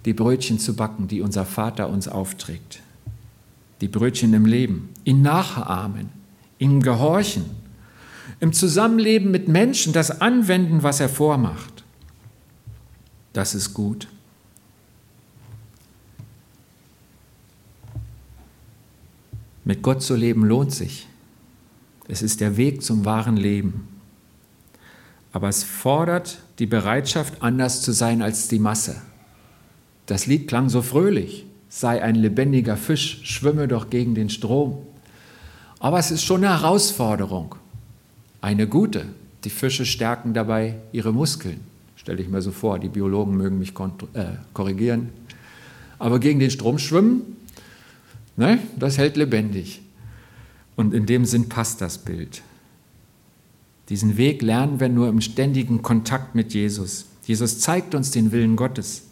die 0.05 0.13
Brötchen 0.13 0.59
zu 0.59 0.75
backen, 0.75 1.07
die 1.07 1.21
unser 1.21 1.45
Vater 1.45 1.89
uns 1.89 2.07
aufträgt. 2.07 2.81
Die 3.81 3.87
Brötchen 3.87 4.33
im 4.33 4.45
Leben, 4.45 4.89
ihn 5.03 5.21
nachahmen, 5.21 6.09
ihm 6.59 6.81
gehorchen, 6.81 7.45
im 8.39 8.53
Zusammenleben 8.53 9.31
mit 9.31 9.47
Menschen 9.47 9.93
das 9.93 10.21
anwenden, 10.21 10.83
was 10.83 10.99
er 10.99 11.09
vormacht. 11.09 11.83
Das 13.33 13.55
ist 13.55 13.73
gut. 13.73 14.07
Mit 19.63 19.81
Gott 19.81 20.03
zu 20.03 20.15
leben 20.15 20.45
lohnt 20.45 20.71
sich. 20.71 21.07
Es 22.07 22.21
ist 22.21 22.39
der 22.39 22.55
Weg 22.55 22.83
zum 22.83 23.03
wahren 23.03 23.35
Leben. 23.35 23.94
Aber 25.35 25.49
es 25.49 25.65
fordert 25.65 26.37
die 26.59 26.65
Bereitschaft, 26.65 27.41
anders 27.41 27.81
zu 27.81 27.91
sein 27.91 28.21
als 28.21 28.47
die 28.47 28.57
Masse. 28.57 28.95
Das 30.05 30.27
Lied 30.27 30.47
klang 30.47 30.69
so 30.69 30.81
fröhlich. 30.81 31.45
Sei 31.67 32.01
ein 32.01 32.15
lebendiger 32.15 32.77
Fisch, 32.77 33.19
schwimme 33.23 33.67
doch 33.67 33.89
gegen 33.89 34.15
den 34.15 34.29
Strom. 34.29 34.77
Aber 35.79 35.99
es 35.99 36.09
ist 36.09 36.23
schon 36.23 36.45
eine 36.45 36.61
Herausforderung. 36.61 37.55
Eine 38.39 38.65
gute. 38.65 39.07
Die 39.43 39.49
Fische 39.49 39.85
stärken 39.85 40.33
dabei 40.33 40.75
ihre 40.93 41.11
Muskeln. 41.11 41.59
Stelle 41.97 42.21
ich 42.21 42.29
mir 42.29 42.41
so 42.41 42.53
vor, 42.53 42.79
die 42.79 42.87
Biologen 42.87 43.35
mögen 43.35 43.59
mich 43.59 43.73
äh, 44.13 44.37
korrigieren. 44.53 45.09
Aber 45.99 46.19
gegen 46.21 46.39
den 46.39 46.49
Strom 46.49 46.79
schwimmen, 46.79 47.35
ne, 48.37 48.59
das 48.79 48.97
hält 48.97 49.17
lebendig. 49.17 49.81
Und 50.77 50.93
in 50.93 51.05
dem 51.05 51.25
Sinn 51.25 51.49
passt 51.49 51.81
das 51.81 51.97
Bild. 51.97 52.41
Diesen 53.89 54.17
Weg 54.17 54.41
lernen 54.41 54.79
wir 54.79 54.89
nur 54.89 55.09
im 55.09 55.21
ständigen 55.21 55.81
Kontakt 55.81 56.35
mit 56.35 56.53
Jesus. 56.53 57.05
Jesus 57.25 57.59
zeigt 57.59 57.93
uns 57.95 58.11
den 58.11 58.31
Willen 58.31 58.55
Gottes. 58.55 59.03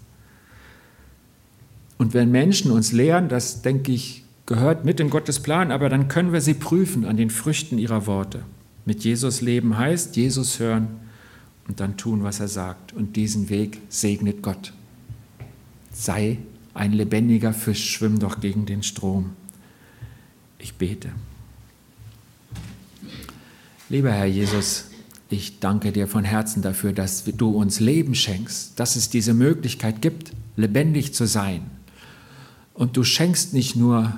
Und 1.97 2.13
wenn 2.13 2.31
Menschen 2.31 2.71
uns 2.71 2.91
lehren, 2.91 3.29
das 3.29 3.61
denke 3.61 3.91
ich, 3.91 4.23
gehört 4.45 4.83
mit 4.83 4.99
in 4.99 5.09
Gottes 5.09 5.39
Plan, 5.39 5.71
aber 5.71 5.89
dann 5.89 6.07
können 6.07 6.33
wir 6.33 6.41
sie 6.41 6.53
prüfen 6.53 7.05
an 7.05 7.17
den 7.17 7.29
Früchten 7.29 7.77
ihrer 7.77 8.07
Worte. 8.07 8.43
Mit 8.85 9.03
Jesus 9.03 9.41
leben 9.41 9.77
heißt 9.77 10.15
Jesus 10.15 10.59
hören 10.59 10.87
und 11.67 11.79
dann 11.79 11.95
tun, 11.95 12.23
was 12.23 12.39
er 12.39 12.49
sagt. 12.49 12.93
Und 12.93 13.15
diesen 13.15 13.49
Weg 13.49 13.79
segnet 13.89 14.41
Gott. 14.41 14.73
Sei 15.91 16.39
ein 16.73 16.91
lebendiger 16.91 17.53
Fisch, 17.53 17.91
schwimm 17.91 18.19
doch 18.19 18.41
gegen 18.41 18.65
den 18.65 18.83
Strom. 18.83 19.31
Ich 20.57 20.73
bete. 20.75 21.09
Lieber 23.93 24.11
Herr 24.11 24.25
Jesus, 24.25 24.85
ich 25.29 25.59
danke 25.59 25.91
dir 25.91 26.07
von 26.07 26.23
Herzen 26.23 26.63
dafür, 26.63 26.93
dass 26.93 27.25
du 27.25 27.49
uns 27.51 27.79
Leben 27.79 28.15
schenkst, 28.15 28.79
dass 28.79 28.95
es 28.95 29.11
diese 29.11 29.35
Möglichkeit 29.35 30.01
gibt, 30.01 30.31
lebendig 30.55 31.13
zu 31.13 31.27
sein. 31.27 31.61
Und 32.73 32.97
du 32.97 33.03
schenkst 33.03 33.53
nicht 33.53 33.75
nur 33.75 34.17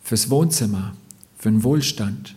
fürs 0.00 0.30
Wohnzimmer, 0.30 0.94
für 1.36 1.50
den 1.50 1.64
Wohlstand, 1.64 2.36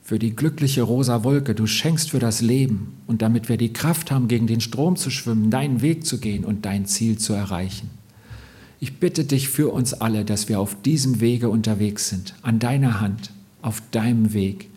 für 0.00 0.20
die 0.20 0.36
glückliche 0.36 0.82
rosa 0.82 1.24
Wolke, 1.24 1.56
du 1.56 1.66
schenkst 1.66 2.10
für 2.10 2.20
das 2.20 2.40
Leben. 2.40 2.92
Und 3.08 3.20
damit 3.20 3.48
wir 3.48 3.56
die 3.56 3.72
Kraft 3.72 4.12
haben, 4.12 4.28
gegen 4.28 4.46
den 4.46 4.60
Strom 4.60 4.94
zu 4.94 5.10
schwimmen, 5.10 5.50
deinen 5.50 5.82
Weg 5.82 6.06
zu 6.06 6.20
gehen 6.20 6.44
und 6.44 6.66
dein 6.66 6.86
Ziel 6.86 7.18
zu 7.18 7.32
erreichen. 7.32 7.90
Ich 8.78 9.00
bitte 9.00 9.24
dich 9.24 9.48
für 9.48 9.72
uns 9.72 9.92
alle, 9.92 10.24
dass 10.24 10.48
wir 10.48 10.60
auf 10.60 10.80
diesem 10.82 11.20
Wege 11.20 11.48
unterwegs 11.48 12.10
sind, 12.10 12.36
an 12.42 12.60
deiner 12.60 13.00
Hand, 13.00 13.32
auf 13.60 13.82
deinem 13.90 14.34
Weg, 14.34 14.68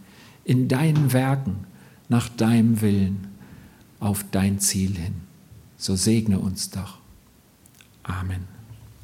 in 0.48 0.70
deinen 0.70 1.12
Werken, 1.12 1.66
nach 2.08 2.30
deinem 2.30 2.80
Willen, 2.80 3.28
auf 4.00 4.24
dein 4.32 4.60
Ziel 4.60 4.96
hin. 4.96 5.16
So 5.76 5.98
segne 5.98 6.40
uns 6.40 6.70
doch. 6.70 7.00
Amen. 8.04 8.57